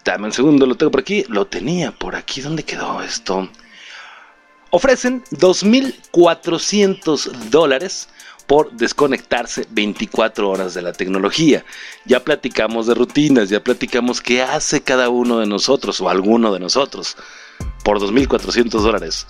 Dame 0.05 0.27
un 0.27 0.33
segundo, 0.33 0.67
lo 0.67 0.77
tengo 0.77 0.91
por 0.91 1.01
aquí. 1.01 1.25
Lo 1.29 1.47
tenía 1.47 1.93
por 1.93 2.17
aquí. 2.17 2.41
¿Dónde 2.41 2.65
quedó 2.65 3.03
esto? 3.03 3.49
Ofrecen 4.71 5.23
2.400 5.33 7.31
dólares 7.51 8.09
por 8.47 8.73
desconectarse 8.73 9.67
24 9.71 10.49
horas 10.49 10.75
de 10.75 10.83
la 10.83 10.93
tecnología. 10.93 11.65
Ya 12.05 12.25
platicamos 12.25 12.87
de 12.87 12.95
rutinas, 12.95 13.49
ya 13.49 13.63
platicamos 13.63 14.21
qué 14.21 14.43
hace 14.43 14.81
cada 14.81 15.09
uno 15.09 15.39
de 15.39 15.47
nosotros 15.47 16.01
o 16.01 16.09
alguno 16.09 16.53
de 16.53 16.61
nosotros 16.61 17.17
por 17.85 18.01
2.400 18.01 18.71
dólares. 18.81 19.27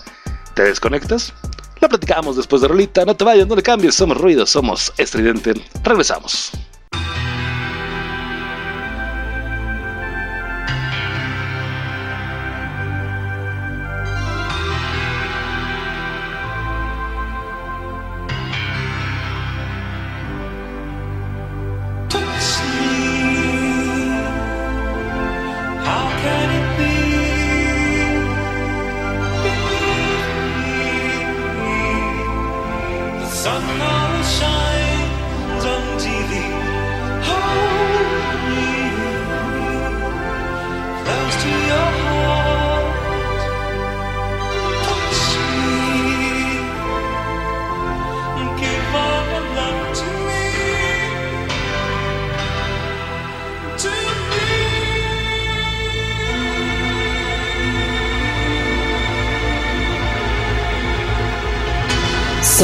¿Te 0.55 0.63
desconectas? 0.63 1.35
Lo 1.81 1.89
platicamos 1.89 2.37
después 2.37 2.63
de 2.63 2.69
Rolita. 2.69 3.05
No 3.05 3.17
te 3.17 3.25
vayas, 3.25 3.47
no 3.47 3.57
le 3.57 3.63
cambies. 3.63 3.95
Somos 3.95 4.19
ruido, 4.19 4.47
somos 4.47 4.93
estridente. 4.99 5.55
Regresamos. 5.83 6.53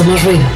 Somos 0.07 0.56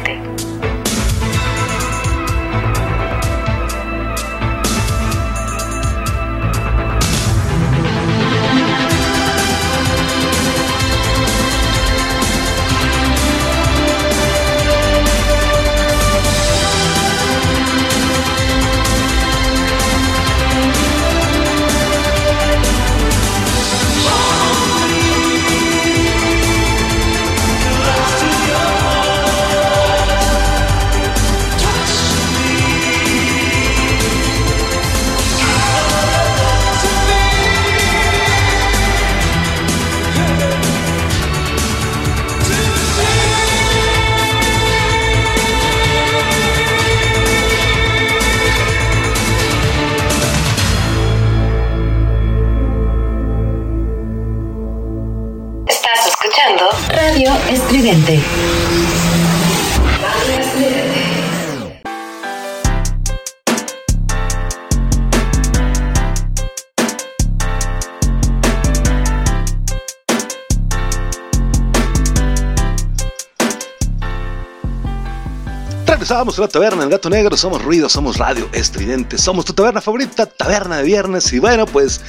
Regresamos 76.21 76.37
a 76.37 76.41
la 76.43 76.47
taberna, 76.49 76.83
el 76.83 76.89
gato 76.91 77.09
negro, 77.09 77.35
somos 77.35 77.63
ruido, 77.63 77.89
somos 77.89 78.17
radio 78.17 78.47
estridente, 78.51 79.17
somos 79.17 79.43
tu 79.43 79.53
taberna 79.53 79.81
favorita, 79.81 80.27
taberna 80.27 80.77
de 80.77 80.83
viernes. 80.83 81.33
Y 81.33 81.39
bueno, 81.39 81.65
pues 81.65 81.99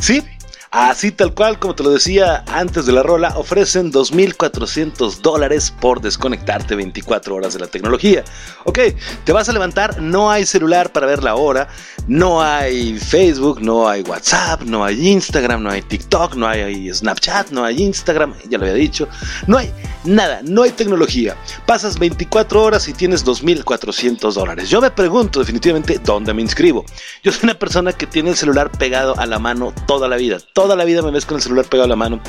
sí, 0.00 0.24
Así 0.72 1.10
tal 1.10 1.34
cual, 1.34 1.58
como 1.58 1.74
te 1.74 1.82
lo 1.82 1.90
decía 1.90 2.44
antes 2.46 2.86
de 2.86 2.92
la 2.92 3.02
rola, 3.02 3.32
ofrecen 3.36 3.90
2.400 3.90 5.16
dólares 5.16 5.74
por 5.80 6.00
desconectarte 6.00 6.76
24 6.76 7.34
horas 7.34 7.54
de 7.54 7.58
la 7.58 7.66
tecnología. 7.66 8.22
Ok, 8.62 8.78
te 9.24 9.32
vas 9.32 9.48
a 9.48 9.52
levantar, 9.52 10.00
no 10.00 10.30
hay 10.30 10.46
celular 10.46 10.92
para 10.92 11.08
ver 11.08 11.24
la 11.24 11.34
hora, 11.34 11.66
no 12.06 12.40
hay 12.40 12.96
Facebook, 12.96 13.60
no 13.60 13.88
hay 13.88 14.02
WhatsApp, 14.02 14.62
no 14.62 14.84
hay 14.84 15.08
Instagram, 15.08 15.64
no 15.64 15.70
hay 15.70 15.82
TikTok, 15.82 16.36
no 16.36 16.46
hay 16.46 16.94
Snapchat, 16.94 17.50
no 17.50 17.64
hay 17.64 17.82
Instagram, 17.82 18.34
ya 18.48 18.56
lo 18.56 18.66
había 18.66 18.76
dicho, 18.76 19.08
no 19.48 19.58
hay 19.58 19.72
nada, 20.04 20.40
no 20.44 20.62
hay 20.62 20.70
tecnología. 20.70 21.36
Pasas 21.66 21.98
24 21.98 22.62
horas 22.62 22.86
y 22.86 22.92
tienes 22.92 23.26
2.400 23.26 24.32
dólares. 24.34 24.70
Yo 24.70 24.80
me 24.80 24.92
pregunto 24.92 25.40
definitivamente 25.40 25.98
dónde 25.98 26.32
me 26.32 26.42
inscribo. 26.42 26.84
Yo 27.24 27.32
soy 27.32 27.40
una 27.42 27.58
persona 27.58 27.92
que 27.92 28.06
tiene 28.06 28.30
el 28.30 28.36
celular 28.36 28.70
pegado 28.70 29.18
a 29.18 29.26
la 29.26 29.40
mano 29.40 29.74
toda 29.88 30.06
la 30.06 30.16
vida 30.16 30.38
toda 30.60 30.76
la 30.76 30.84
vida 30.84 31.00
me 31.00 31.10
ves 31.10 31.24
con 31.24 31.36
el 31.36 31.42
celular 31.42 31.64
pegado 31.64 31.86
a 31.86 31.88
la 31.88 31.96
mano. 31.96 32.20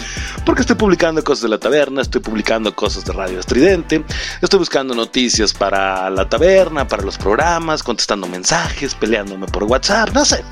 Porque 0.46 0.62
estoy 0.62 0.78
publicando 0.78 1.22
cosas 1.22 1.44
de 1.44 1.50
la 1.50 1.58
taberna, 1.58 2.02
estoy 2.02 2.22
publicando 2.22 2.74
cosas 2.74 3.04
de 3.04 3.12
Radio 3.12 3.42
Estridente, 3.42 4.06
estoy 4.42 4.60
buscando 4.60 4.96
noticias 4.96 5.54
para 5.54 6.10
la 6.10 6.30
taberna, 6.30 6.88
para 6.88 7.04
los 7.04 7.18
programas, 7.18 7.84
contestando 7.84 8.28
mensajes, 8.28 8.96
peleándome 8.96 9.48
por 9.48 9.66
WhatsApp, 9.66 10.12
no 10.14 10.24
sé. 10.24 10.46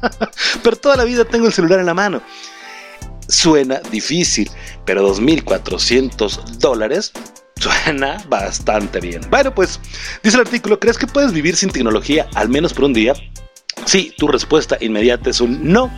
pero 0.64 0.74
toda 0.74 0.96
la 0.96 1.04
vida 1.04 1.24
tengo 1.24 1.46
el 1.46 1.52
celular 1.52 1.78
en 1.78 1.86
la 1.86 1.94
mano. 1.94 2.20
Suena 3.28 3.80
difícil, 3.92 4.50
pero 4.84 5.08
2.400 5.08 6.58
dólares 6.58 7.12
Suena 7.60 8.16
bastante 8.26 9.00
bien. 9.00 9.20
Bueno, 9.28 9.54
pues 9.54 9.78
dice 10.22 10.36
el 10.36 10.40
artículo, 10.40 10.80
¿crees 10.80 10.96
que 10.96 11.06
puedes 11.06 11.30
vivir 11.30 11.56
sin 11.56 11.68
tecnología 11.70 12.26
al 12.34 12.48
menos 12.48 12.72
por 12.72 12.84
un 12.84 12.94
día? 12.94 13.12
Si 13.86 14.12
tu 14.16 14.28
respuesta 14.28 14.76
inmediata 14.80 15.30
es 15.30 15.40
un 15.40 15.72
no, 15.72 15.90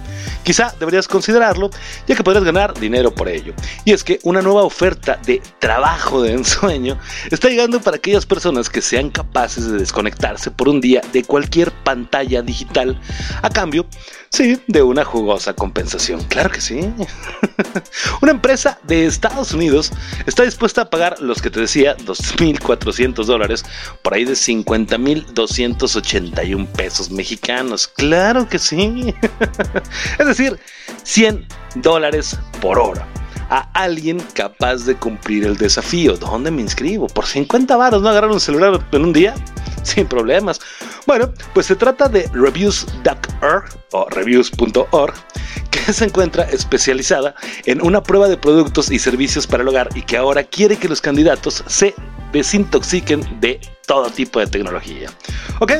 quizá 0.45 0.75
deberías 0.79 1.09
considerarlo, 1.09 1.71
ya 2.07 2.15
que 2.15 2.23
podrías 2.23 2.45
ganar 2.45 2.79
dinero 2.79 3.15
por 3.15 3.29
ello. 3.29 3.55
Y 3.85 3.93
es 3.93 4.05
que 4.05 4.19
una 4.23 4.43
nueva 4.43 4.63
oferta 4.63 5.19
de 5.27 5.43
trabajo 5.59 6.23
de 6.23 6.33
ensueño 6.33 6.99
está 7.31 7.49
llegando 7.49 7.81
para 7.81 7.97
aquellas 7.97 8.27
personas 8.27 8.71
que 8.71 8.83
sean 8.83 9.11
capaces 9.11 9.67
de 9.67 9.79
desconectarse 9.79 10.51
por 10.51 10.69
un 10.69 10.81
día 10.81 11.01
de 11.13 11.25
cualquier 11.25 11.71
pantalla 11.71 12.43
digital 12.43 13.01
a 13.43 13.51
cambio 13.51 13.87
Sí, 14.33 14.61
de 14.67 14.83
una 14.83 15.05
jugosa 15.05 15.53
compensación, 15.53 16.25
claro 16.25 16.51
que 16.51 16.63
sí. 16.63 16.81
una 18.23 18.33
empresa 18.33 18.79
de 18.85 19.05
Estados 19.05 19.53
Unidos 19.53 19.93
está 20.25 20.45
dispuesta 20.45 20.81
a 20.81 20.89
pagar 20.89 21.21
los 21.21 21.43
que 21.43 21.51
te 21.51 21.61
decía 21.61 21.95
2.400 21.99 23.27
dólares, 23.27 23.63
por 24.01 24.15
ahí 24.15 24.25
de 24.25 24.33
50.281 24.33 26.67
pesos 26.69 27.11
mexicanos, 27.11 27.87
claro 27.87 28.49
que 28.49 28.59
sí. 28.59 29.15
es 30.19 30.27
decir, 30.27 30.59
100 31.03 31.47
dólares 31.75 32.39
por 32.63 32.79
hora 32.79 33.07
a 33.51 33.69
alguien 33.75 34.19
capaz 34.33 34.87
de 34.87 34.95
cumplir 34.95 35.45
el 35.45 35.59
desafío. 35.59 36.17
¿Dónde 36.17 36.51
me 36.51 36.63
inscribo? 36.63 37.07
Por 37.07 37.27
50 37.27 37.77
varos, 37.77 38.01
¿no 38.01 38.09
agarrar 38.09 38.31
un 38.31 38.41
celular 38.41 38.83
en 38.93 39.05
un 39.05 39.13
día? 39.13 39.35
Sin 39.83 40.07
problemas. 40.07 40.59
Bueno, 41.07 41.33
pues 41.55 41.67
se 41.67 41.77
trata 41.77 42.09
de 42.09 42.29
reviews.org 42.33 43.65
o 43.93 44.09
reviews.org 44.09 45.15
que 45.71 45.93
se 45.93 46.05
encuentra 46.05 46.45
especializada 46.45 47.35
en 47.65 47.83
una 47.83 48.03
prueba 48.03 48.29
de 48.29 48.37
productos 48.37 48.91
y 48.91 48.99
servicios 48.99 49.47
para 49.47 49.63
el 49.63 49.69
hogar 49.69 49.89
y 49.95 50.03
que 50.03 50.17
ahora 50.17 50.45
quiere 50.45 50.77
que 50.77 50.89
los 50.89 51.01
candidatos 51.01 51.65
se 51.67 51.95
desintoxiquen 52.33 53.41
de 53.41 53.61
todo 53.87 54.09
tipo 54.11 54.41
de 54.41 54.47
tecnología. 54.47 55.11
¿Ok? 55.61 55.73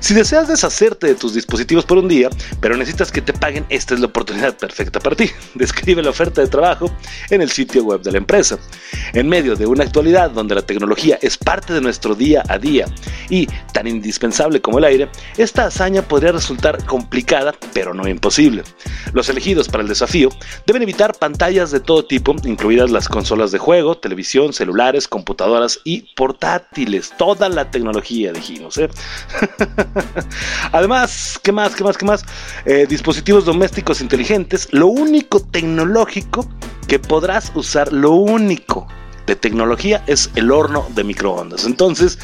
Si 0.00 0.12
deseas 0.12 0.48
deshacerte 0.48 1.06
de 1.06 1.14
tus 1.14 1.34
dispositivos 1.34 1.84
por 1.84 1.98
un 1.98 2.08
día, 2.08 2.28
pero 2.60 2.76
necesitas 2.76 3.10
que 3.10 3.22
te 3.22 3.32
paguen, 3.32 3.64
esta 3.68 3.94
es 3.94 4.00
la 4.00 4.06
oportunidad 4.06 4.56
perfecta 4.56 5.00
para 5.00 5.16
ti. 5.16 5.30
Describe 5.54 6.02
la 6.02 6.10
oferta 6.10 6.40
de 6.40 6.48
trabajo 6.48 6.94
en 7.30 7.40
el 7.40 7.50
sitio 7.50 7.84
web 7.84 8.02
de 8.02 8.12
la 8.12 8.18
empresa. 8.18 8.58
En 9.12 9.28
medio 9.28 9.56
de 9.56 9.66
una 9.66 9.84
actualidad 9.84 10.30
donde 10.30 10.54
la 10.54 10.62
tecnología 10.62 11.18
es 11.22 11.38
parte 11.38 11.72
de 11.72 11.80
nuestro 11.80 12.14
día 12.14 12.42
a 12.48 12.58
día 12.58 12.86
y 13.30 13.46
tan 13.72 13.86
indispensable 13.86 14.60
como 14.64 14.78
el 14.78 14.84
aire, 14.84 15.10
esta 15.36 15.66
hazaña 15.66 16.00
podría 16.00 16.32
resultar 16.32 16.86
complicada, 16.86 17.54
pero 17.74 17.92
no 17.92 18.08
imposible. 18.08 18.64
Los 19.12 19.28
elegidos 19.28 19.68
para 19.68 19.82
el 19.82 19.88
desafío 19.90 20.30
deben 20.66 20.82
evitar 20.82 21.14
pantallas 21.18 21.70
de 21.70 21.80
todo 21.80 22.06
tipo, 22.06 22.34
incluidas 22.44 22.90
las 22.90 23.06
consolas 23.06 23.52
de 23.52 23.58
juego, 23.58 23.98
televisión, 23.98 24.54
celulares, 24.54 25.06
computadoras 25.06 25.80
y 25.84 26.14
portátiles. 26.14 27.12
Toda 27.18 27.50
la 27.50 27.70
tecnología, 27.70 28.32
dijimos. 28.32 28.78
¿eh? 28.78 28.88
Además, 30.72 31.38
¿qué 31.42 31.52
más? 31.52 31.74
¿Qué 31.74 31.84
más? 31.84 31.98
¿Qué 31.98 32.06
más? 32.06 32.24
Eh, 32.64 32.86
dispositivos 32.88 33.44
domésticos 33.44 34.00
inteligentes. 34.00 34.68
Lo 34.72 34.86
único 34.86 35.40
tecnológico 35.40 36.48
que 36.88 36.98
podrás 36.98 37.52
usar, 37.54 37.92
lo 37.92 38.12
único 38.12 38.88
de 39.26 39.36
tecnología 39.36 40.02
es 40.06 40.30
el 40.36 40.50
horno 40.50 40.86
de 40.94 41.04
microondas. 41.04 41.66
Entonces, 41.66 42.18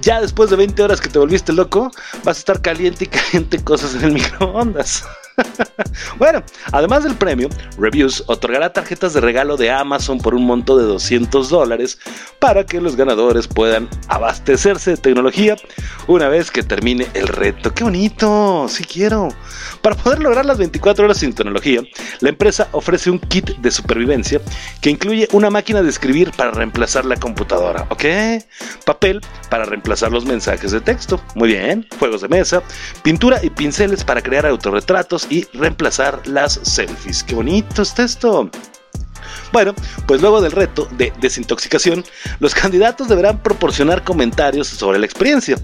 ya 0.00 0.20
después 0.20 0.50
de 0.50 0.56
20 0.56 0.82
horas 0.82 1.00
que 1.00 1.08
te 1.08 1.18
volviste 1.18 1.52
loco, 1.52 1.90
vas 2.24 2.36
a 2.36 2.40
estar 2.40 2.62
caliente 2.62 3.04
y 3.04 3.08
caliente 3.08 3.62
cosas 3.62 3.94
en 3.94 4.04
el 4.04 4.12
microondas. 4.12 5.04
bueno, 6.18 6.42
además 6.72 7.04
del 7.04 7.14
premio, 7.14 7.48
Reviews 7.78 8.24
otorgará 8.26 8.72
tarjetas 8.72 9.12
de 9.12 9.20
regalo 9.20 9.56
de 9.56 9.70
Amazon 9.70 10.18
por 10.18 10.34
un 10.34 10.44
monto 10.44 10.76
de 10.76 10.84
200 10.84 11.48
dólares 11.48 11.98
para 12.38 12.64
que 12.64 12.80
los 12.80 12.96
ganadores 12.96 13.48
puedan 13.48 13.88
abastecerse 14.08 14.92
de 14.92 14.96
tecnología 14.96 15.56
una 16.06 16.28
vez 16.28 16.50
que 16.50 16.62
termine 16.62 17.06
el 17.14 17.28
reto. 17.28 17.74
¡Qué 17.74 17.84
bonito! 17.84 18.66
Sí 18.68 18.84
quiero. 18.84 19.28
Para 19.82 19.96
poder 19.96 20.20
lograr 20.20 20.46
las 20.46 20.58
24 20.58 21.04
horas 21.04 21.18
sin 21.18 21.32
tecnología, 21.32 21.82
la 22.20 22.28
empresa 22.28 22.68
ofrece 22.72 23.10
un 23.10 23.18
kit 23.18 23.56
de 23.58 23.70
supervivencia 23.70 24.40
que 24.80 24.90
incluye 24.90 25.28
una 25.32 25.50
máquina 25.50 25.82
de 25.82 25.90
escribir 25.90 26.32
para 26.32 26.50
reemplazar 26.50 27.04
la 27.04 27.16
computadora, 27.16 27.86
¿ok? 27.90 28.04
Papel 28.84 29.20
para 29.50 29.64
reemplazar 29.64 30.10
los 30.10 30.24
mensajes 30.24 30.72
de 30.72 30.80
texto, 30.80 31.20
muy 31.34 31.48
bien, 31.48 31.86
juegos 31.98 32.22
de 32.22 32.28
mesa, 32.28 32.62
pintura 33.02 33.38
y 33.42 33.50
pinceles 33.50 34.04
para 34.04 34.22
crear 34.22 34.46
autorretratos 34.46 35.26
y 35.30 35.44
reemplazar 35.54 36.20
las 36.26 36.60
selfies. 36.62 37.22
¡Qué 37.22 37.34
bonito 37.34 37.82
está 37.82 38.04
esto! 38.04 38.50
Bueno, 39.52 39.74
pues 40.06 40.20
luego 40.20 40.40
del 40.40 40.52
reto 40.52 40.88
de 40.92 41.12
desintoxicación, 41.20 42.04
los 42.40 42.54
candidatos 42.54 43.08
deberán 43.08 43.42
proporcionar 43.42 44.04
comentarios 44.04 44.68
sobre 44.68 44.98
la 44.98 45.06
experiencia. 45.06 45.56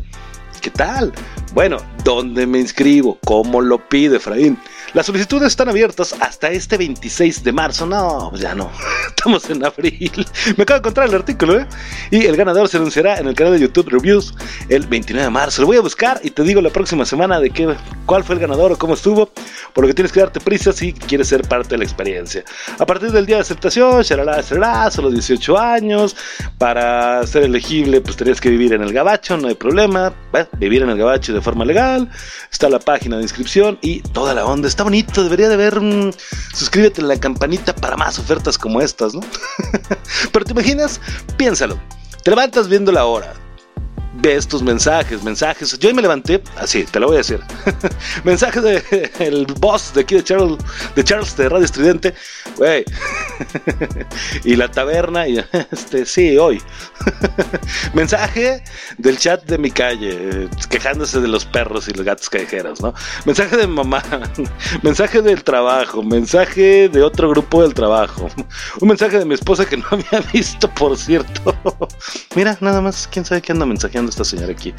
¿Qué 0.60 0.70
tal? 0.70 1.12
Bueno, 1.52 1.76
¿dónde 2.04 2.46
me 2.46 2.58
inscribo? 2.58 3.18
¿Cómo 3.24 3.60
lo 3.60 3.86
pide 3.88 4.16
Efraín? 4.16 4.58
Las 4.94 5.06
solicitudes 5.06 5.48
están 5.48 5.68
abiertas 5.68 6.14
hasta 6.20 6.50
este 6.50 6.78
26 6.78 7.42
de 7.42 7.52
marzo. 7.52 7.84
No, 7.84 8.28
pues 8.30 8.42
ya 8.42 8.54
no. 8.54 8.70
Estamos 9.08 9.50
en 9.50 9.64
abril. 9.64 10.12
Me 10.56 10.62
acabo 10.62 10.74
de 10.74 10.78
encontrar 10.78 11.08
el 11.08 11.14
artículo, 11.16 11.58
¿eh? 11.58 11.66
Y 12.12 12.26
el 12.26 12.36
ganador 12.36 12.68
se 12.68 12.76
anunciará 12.76 13.18
en 13.18 13.26
el 13.26 13.34
canal 13.34 13.54
de 13.54 13.58
YouTube 13.58 13.88
Reviews 13.88 14.34
el 14.68 14.86
29 14.86 15.24
de 15.24 15.30
marzo. 15.30 15.62
Lo 15.62 15.66
voy 15.66 15.78
a 15.78 15.80
buscar 15.80 16.20
y 16.22 16.30
te 16.30 16.44
digo 16.44 16.60
la 16.60 16.70
próxima 16.70 17.04
semana 17.04 17.40
de 17.40 17.50
qué, 17.50 17.74
cuál 18.06 18.22
fue 18.22 18.36
el 18.36 18.40
ganador 18.40 18.70
o 18.70 18.78
cómo 18.78 18.94
estuvo. 18.94 19.30
Por 19.72 19.82
lo 19.82 19.88
que 19.88 19.94
tienes 19.94 20.12
que 20.12 20.20
darte 20.20 20.38
prisa 20.38 20.72
si 20.72 20.92
quieres 20.92 21.26
ser 21.26 21.42
parte 21.42 21.70
de 21.70 21.78
la 21.78 21.84
experiencia. 21.84 22.44
A 22.78 22.86
partir 22.86 23.10
del 23.10 23.26
día 23.26 23.36
de 23.36 23.42
aceptación, 23.42 24.00
shalala, 24.02 24.42
shalala, 24.42 24.92
solo 24.92 25.10
18 25.10 25.58
años. 25.58 26.14
Para 26.56 27.26
ser 27.26 27.42
elegible, 27.42 28.00
pues 28.00 28.14
tendrías 28.14 28.40
que 28.40 28.48
vivir 28.48 28.74
en 28.74 28.82
el 28.82 28.92
gabacho, 28.92 29.36
no 29.38 29.48
hay 29.48 29.56
problema. 29.56 30.14
vivir 30.56 30.82
en 30.82 30.90
el 30.90 30.98
gabacho 30.98 31.32
de 31.32 31.40
forma 31.40 31.64
legal. 31.64 32.08
Está 32.52 32.68
la 32.68 32.78
página 32.78 33.16
de 33.16 33.22
inscripción 33.22 33.76
y 33.82 34.00
toda 34.00 34.34
la 34.34 34.44
onda 34.44 34.68
está 34.68 34.83
bonito, 34.84 35.24
debería 35.24 35.48
de 35.48 35.54
haber 35.54 35.78
un... 35.78 36.14
Suscríbete 36.54 37.00
a 37.00 37.04
la 37.04 37.18
campanita 37.18 37.74
para 37.74 37.96
más 37.96 38.18
ofertas 38.18 38.56
como 38.56 38.80
estas, 38.80 39.14
¿no? 39.14 39.20
Pero 40.32 40.44
te 40.44 40.52
imaginas, 40.52 41.00
piénsalo, 41.36 41.80
te 42.22 42.30
levantas 42.30 42.68
viendo 42.68 42.92
la 42.92 43.04
hora, 43.06 43.34
ves 44.16 44.46
tus 44.46 44.62
mensajes, 44.62 45.22
mensajes. 45.22 45.78
Yo 45.78 45.92
me 45.94 46.02
levanté, 46.02 46.42
así, 46.56 46.84
te 46.84 47.00
lo 47.00 47.08
voy 47.08 47.16
a 47.16 47.18
decir. 47.18 47.40
mensaje 48.24 48.60
de 48.60 49.10
el 49.18 49.46
boss 49.58 49.92
de 49.94 50.02
aquí 50.02 50.16
de 50.16 50.24
Charles, 50.24 50.58
de 50.94 51.04
Charles 51.04 51.36
de 51.36 51.48
Radio 51.48 51.64
Estridente, 51.64 52.14
güey. 52.56 52.84
y 54.44 54.56
la 54.56 54.70
taberna, 54.70 55.26
y 55.26 55.44
este, 55.70 56.06
sí, 56.06 56.36
hoy. 56.38 56.62
mensaje 57.94 58.62
del 58.98 59.18
chat 59.18 59.44
de 59.44 59.58
mi 59.58 59.70
calle, 59.70 60.48
quejándose 60.70 61.20
de 61.20 61.28
los 61.28 61.44
perros 61.44 61.88
y 61.88 61.92
los 61.92 62.04
gatos 62.04 62.30
callejeros, 62.30 62.80
¿no? 62.80 62.94
Mensaje 63.24 63.56
de 63.56 63.66
mamá, 63.66 64.02
mensaje 64.82 65.22
del 65.22 65.42
trabajo, 65.42 66.02
mensaje 66.02 66.88
de 66.88 67.02
otro 67.02 67.28
grupo 67.30 67.62
del 67.62 67.74
trabajo, 67.74 68.28
un 68.80 68.88
mensaje 68.88 69.18
de 69.18 69.24
mi 69.24 69.34
esposa 69.34 69.66
que 69.66 69.76
no 69.76 69.84
había 69.90 70.20
visto, 70.32 70.68
por 70.70 70.96
cierto. 70.96 71.56
Mira, 72.34 72.56
nada 72.60 72.80
más, 72.80 73.08
quién 73.10 73.24
sabe 73.24 73.42
qué 73.42 73.52
anda 73.52 73.66
mensajeando 73.66 74.03
esta 74.10 74.24
señora 74.24 74.52
aquí? 74.52 74.74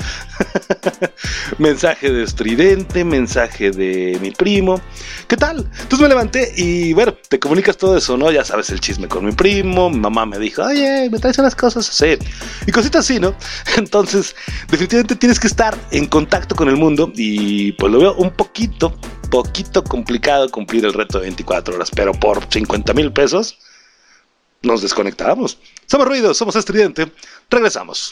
mensaje 1.58 2.12
de 2.12 2.24
estridente, 2.24 3.04
mensaje 3.04 3.72
de 3.72 4.18
mi 4.22 4.32
primo. 4.32 4.82
¿Qué 5.28 5.38
tal? 5.38 5.60
Entonces 5.60 6.00
me 6.00 6.08
levanté 6.08 6.54
y 6.56 6.94
bueno, 6.94 7.14
te 7.30 7.40
comunicas 7.40 7.78
todo 7.78 7.98
eso, 7.98 8.18
¿no? 8.18 8.32
Ya 8.32 8.44
sabes 8.44 8.70
el 8.70 8.80
chisme 8.80 9.08
con 9.08 9.26
mi 9.26 9.32
primo. 9.32 9.90
Mi 9.90 10.00
mamá 10.00 10.26
me 10.26 10.40
dijo, 10.40 10.64
oye, 10.64 11.10
me 11.10 11.20
traes 11.20 11.38
unas 11.38 11.56
cosas 11.56 11.88
a 11.88 11.92
hacer. 11.92 12.20
Y 12.68 12.72
cositas 12.72 13.06
así, 13.06 13.20
¿no? 13.20 13.36
Entonces, 13.78 14.36
definitivamente 14.70 15.16
tienes 15.16 15.40
que 15.40 15.48
estar 15.48 15.78
en 15.92 16.06
contacto 16.08 16.56
con 16.56 16.70
el 16.70 16.78
mundo 16.78 17.12
y 17.16 17.72
pues 17.74 17.92
lo 17.92 18.00
veo 18.00 18.14
un 18.16 18.32
poquito, 18.32 18.98
poquito 19.30 19.84
complicado 19.84 20.50
cumplir 20.50 20.86
el 20.86 20.94
reto 20.94 21.20
de 21.20 21.26
24 21.26 21.76
horas, 21.76 21.92
pero 21.94 22.14
por 22.14 22.42
50 22.50 22.94
mil 22.94 23.12
pesos 23.12 23.58
nos 24.66 24.82
desconectamos 24.82 25.60
Somos 25.86 26.08
ruidos, 26.08 26.38
somos 26.38 26.56
estridente. 26.56 27.12
Regresamos. 27.50 28.12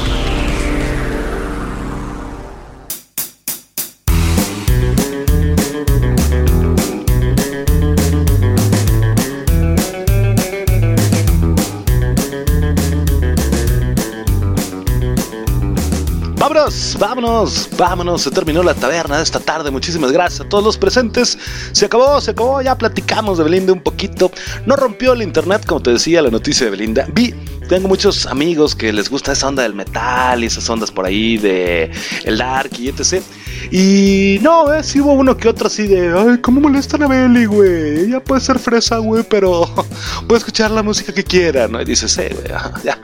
Vámonos, 16.99 17.69
vámonos. 17.77 18.21
Se 18.21 18.31
terminó 18.31 18.63
la 18.63 18.73
taberna 18.73 19.17
de 19.17 19.23
esta 19.23 19.39
tarde. 19.39 19.71
Muchísimas 19.71 20.11
gracias 20.11 20.41
a 20.41 20.49
todos 20.49 20.63
los 20.63 20.77
presentes. 20.77 21.37
Se 21.71 21.85
acabó, 21.85 22.21
se 22.21 22.31
acabó. 22.31 22.61
Ya 22.61 22.77
platicamos 22.77 23.37
de 23.37 23.43
Belinda 23.43 23.73
un 23.73 23.81
poquito. 23.81 24.31
No 24.65 24.75
rompió 24.75 25.13
el 25.13 25.21
internet, 25.21 25.65
como 25.65 25.81
te 25.81 25.91
decía, 25.91 26.21
la 26.21 26.29
noticia 26.29 26.65
de 26.65 26.71
Belinda. 26.71 27.07
Vi, 27.13 27.33
tengo 27.69 27.87
muchos 27.87 28.25
amigos 28.25 28.75
que 28.75 28.91
les 28.91 29.09
gusta 29.09 29.31
esa 29.31 29.47
onda 29.47 29.63
del 29.63 29.73
metal 29.73 30.43
y 30.43 30.47
esas 30.47 30.69
ondas 30.69 30.91
por 30.91 31.05
ahí 31.05 31.37
de 31.37 31.91
el 32.25 32.37
dark 32.37 32.71
y 32.77 32.89
etc. 32.89 33.23
Y 33.69 34.39
no, 34.41 34.73
eh, 34.73 34.83
sí 34.83 34.99
hubo 34.99 35.13
uno 35.13 35.37
que 35.37 35.47
otro 35.47 35.67
así 35.67 35.87
de, 35.87 36.17
ay, 36.17 36.39
¿cómo 36.39 36.61
molestan 36.61 37.03
a 37.03 37.07
Beli, 37.07 37.45
güey? 37.45 38.05
Ella 38.05 38.23
puede 38.23 38.41
ser 38.41 38.57
fresa, 38.57 38.97
güey, 38.97 39.23
pero 39.23 39.69
puede 40.27 40.39
escuchar 40.39 40.71
la 40.71 40.83
música 40.83 41.13
que 41.13 41.23
quiera, 41.23 41.67
¿no? 41.67 41.81
Y 41.81 41.85
dices, 41.85 42.17
eh, 42.17 42.33
güey, 42.33 42.47
ya. 42.83 42.99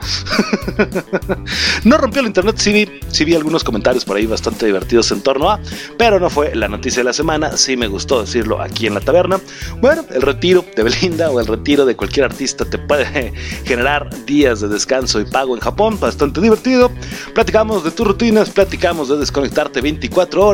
no 1.83 1.97
rompió 1.97 2.21
el 2.21 2.27
internet, 2.27 2.55
sí 2.57 2.73
vi, 2.73 2.89
sí 3.09 3.25
vi 3.25 3.35
algunos 3.35 3.63
comentarios 3.63 4.03
por 4.03 4.17
ahí 4.17 4.25
bastante 4.25 4.65
divertidos 4.65 5.11
en 5.11 5.21
torno 5.21 5.51
a, 5.51 5.59
pero 5.97 6.19
no 6.19 6.29
fue 6.29 6.55
la 6.55 6.67
noticia 6.67 7.01
de 7.01 7.05
la 7.05 7.13
semana, 7.13 7.55
sí 7.55 7.77
me 7.77 7.87
gustó 7.87 8.21
decirlo 8.21 8.61
aquí 8.61 8.87
en 8.87 8.95
la 8.95 9.01
taberna. 9.01 9.39
Bueno, 9.79 10.03
el 10.09 10.21
retiro 10.21 10.65
de 10.75 10.83
Belinda 10.83 11.29
o 11.29 11.39
el 11.39 11.47
retiro 11.47 11.85
de 11.85 11.95
cualquier 11.95 12.25
artista 12.25 12.65
te 12.65 12.77
puede 12.77 13.33
generar 13.65 14.09
días 14.25 14.61
de 14.61 14.67
descanso 14.67 15.21
y 15.21 15.25
pago 15.25 15.55
en 15.55 15.61
Japón, 15.61 15.99
bastante 15.99 16.41
divertido. 16.41 16.91
Platicamos 17.33 17.83
de 17.83 17.91
tus 17.91 18.07
rutinas, 18.07 18.49
platicamos 18.49 19.09
de 19.09 19.17
desconectarte 19.17 19.81
24 19.81 20.45
horas 20.45 20.46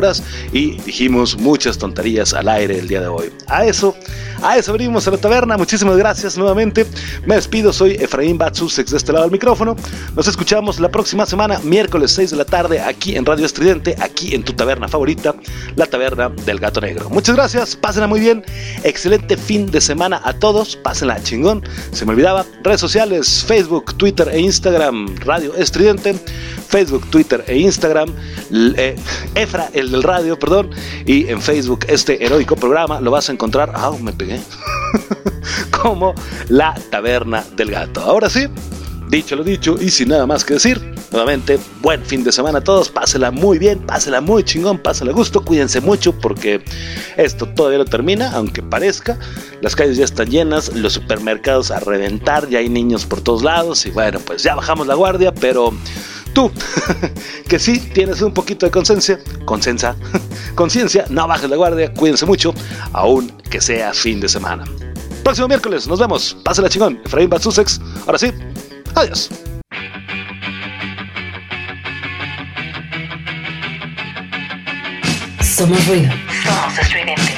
y 0.52 0.72
dijimos 0.78 1.36
muchas 1.36 1.78
tonterías 1.78 2.34
al 2.34 2.48
aire 2.48 2.78
el 2.78 2.88
día 2.88 3.00
de 3.00 3.06
hoy. 3.06 3.30
A 3.46 3.64
eso, 3.64 3.94
a 4.44 4.58
eso 4.58 4.72
venimos 4.72 5.08
a 5.08 5.10
la 5.10 5.16
taberna. 5.16 5.56
Muchísimas 5.56 5.96
gracias 5.96 6.36
nuevamente. 6.36 6.86
Me 7.26 7.34
despido, 7.36 7.72
soy 7.72 7.92
Efraín 7.92 8.36
Batsusex 8.36 8.90
de 8.90 8.96
este 8.98 9.12
lado 9.12 9.24
del 9.24 9.32
micrófono. 9.32 9.74
Nos 10.14 10.28
escuchamos 10.28 10.78
la 10.78 10.90
próxima 10.90 11.24
semana, 11.24 11.58
miércoles 11.64 12.12
6 12.12 12.32
de 12.32 12.36
la 12.36 12.44
tarde, 12.44 12.80
aquí 12.80 13.16
en 13.16 13.24
Radio 13.24 13.46
Estridente, 13.46 13.96
aquí 13.98 14.34
en 14.34 14.44
tu 14.44 14.52
taberna 14.52 14.86
favorita, 14.86 15.34
la 15.76 15.86
taberna 15.86 16.28
del 16.28 16.60
gato 16.60 16.80
negro. 16.80 17.08
Muchas 17.08 17.34
gracias, 17.34 17.74
pásenla 17.74 18.06
muy 18.06 18.20
bien. 18.20 18.44
Excelente 18.82 19.36
fin 19.38 19.70
de 19.70 19.80
semana 19.80 20.20
a 20.22 20.34
todos, 20.34 20.76
pásenla 20.76 21.22
chingón. 21.22 21.62
Se 21.92 22.04
me 22.04 22.12
olvidaba, 22.12 22.44
redes 22.62 22.80
sociales, 22.80 23.44
Facebook, 23.46 23.96
Twitter 23.96 24.28
e 24.30 24.40
Instagram, 24.40 25.16
Radio 25.24 25.54
Estridente. 25.54 26.14
Facebook, 26.74 27.08
Twitter 27.08 27.44
e 27.46 27.56
Instagram, 27.56 28.12
eh, 28.52 28.96
Efra, 29.36 29.68
el 29.74 29.92
del 29.92 30.02
radio, 30.02 30.36
perdón, 30.36 30.70
y 31.06 31.28
en 31.28 31.40
Facebook 31.40 31.86
este 31.86 32.24
heroico 32.24 32.56
programa 32.56 33.00
lo 33.00 33.12
vas 33.12 33.28
a 33.28 33.32
encontrar, 33.32 33.70
ah, 33.76 33.92
me 34.00 34.12
pegué, 34.12 34.33
como 35.82 36.14
La 36.48 36.74
Taberna 36.90 37.44
del 37.56 37.70
Gato. 37.70 38.00
Ahora 38.00 38.28
sí, 38.28 38.46
dicho 39.08 39.36
lo 39.36 39.44
dicho 39.44 39.76
y 39.80 39.90
sin 39.90 40.08
nada 40.08 40.26
más 40.26 40.44
que 40.44 40.54
decir, 40.54 40.80
nuevamente, 41.12 41.58
buen 41.80 42.04
fin 42.04 42.24
de 42.24 42.32
semana 42.32 42.58
a 42.58 42.64
todos, 42.64 42.88
pásela 42.88 43.30
muy 43.30 43.58
bien, 43.58 43.78
pásela 43.78 44.20
muy 44.20 44.42
chingón, 44.42 44.78
pásela 44.78 45.12
a 45.12 45.14
gusto, 45.14 45.44
cuídense 45.44 45.80
mucho 45.80 46.12
porque 46.18 46.62
esto 47.16 47.46
todavía 47.46 47.78
no 47.78 47.84
termina, 47.84 48.32
aunque 48.32 48.62
parezca, 48.62 49.18
las 49.60 49.76
calles 49.76 49.96
ya 49.96 50.04
están 50.04 50.28
llenas, 50.28 50.74
los 50.74 50.94
supermercados 50.94 51.70
a 51.70 51.78
reventar, 51.80 52.48
ya 52.48 52.58
hay 52.58 52.68
niños 52.68 53.06
por 53.06 53.20
todos 53.20 53.44
lados 53.44 53.86
y 53.86 53.90
bueno, 53.90 54.18
pues 54.26 54.42
ya 54.42 54.56
bajamos 54.56 54.86
la 54.86 54.94
guardia, 54.94 55.32
pero 55.32 55.72
tú, 56.34 56.50
que 57.48 57.58
sí 57.58 57.78
tienes 57.78 58.20
un 58.20 58.34
poquito 58.34 58.66
de 58.66 58.72
conciencia, 58.72 59.18
conciencia, 59.44 59.96
conciencia, 60.54 61.06
no 61.08 61.26
bajes 61.26 61.48
la 61.48 61.56
guardia, 61.56 61.92
cuídense 61.92 62.26
mucho, 62.26 62.52
aún 62.92 63.32
que 63.50 63.60
sea 63.60 63.94
fin 63.94 64.20
de 64.20 64.28
semana. 64.28 64.64
Próximo 65.22 65.48
miércoles, 65.48 65.86
nos 65.86 65.98
vemos, 65.98 66.36
pásela 66.44 66.68
chingón, 66.68 67.00
Efraín 67.04 67.30
Batsusex, 67.30 67.80
ahora 68.06 68.18
sí, 68.18 68.30
adiós. 68.94 69.30
Somos 75.40 75.86
ruido. 75.86 76.10
Somos 76.42 76.78
estridente. 76.78 77.33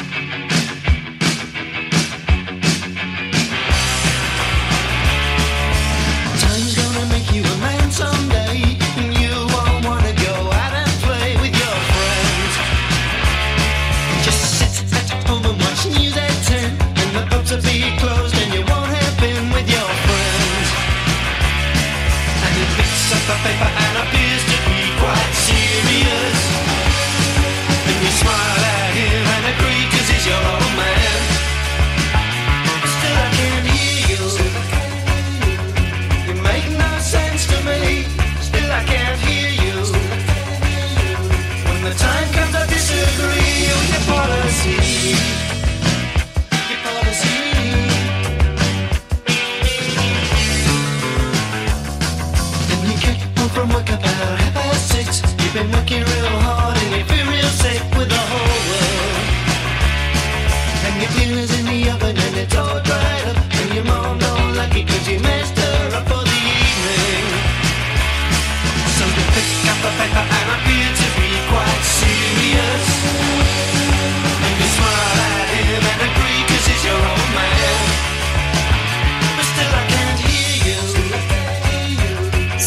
your 30.26 30.34
own. 30.34 30.65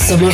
Somos 0.09 0.33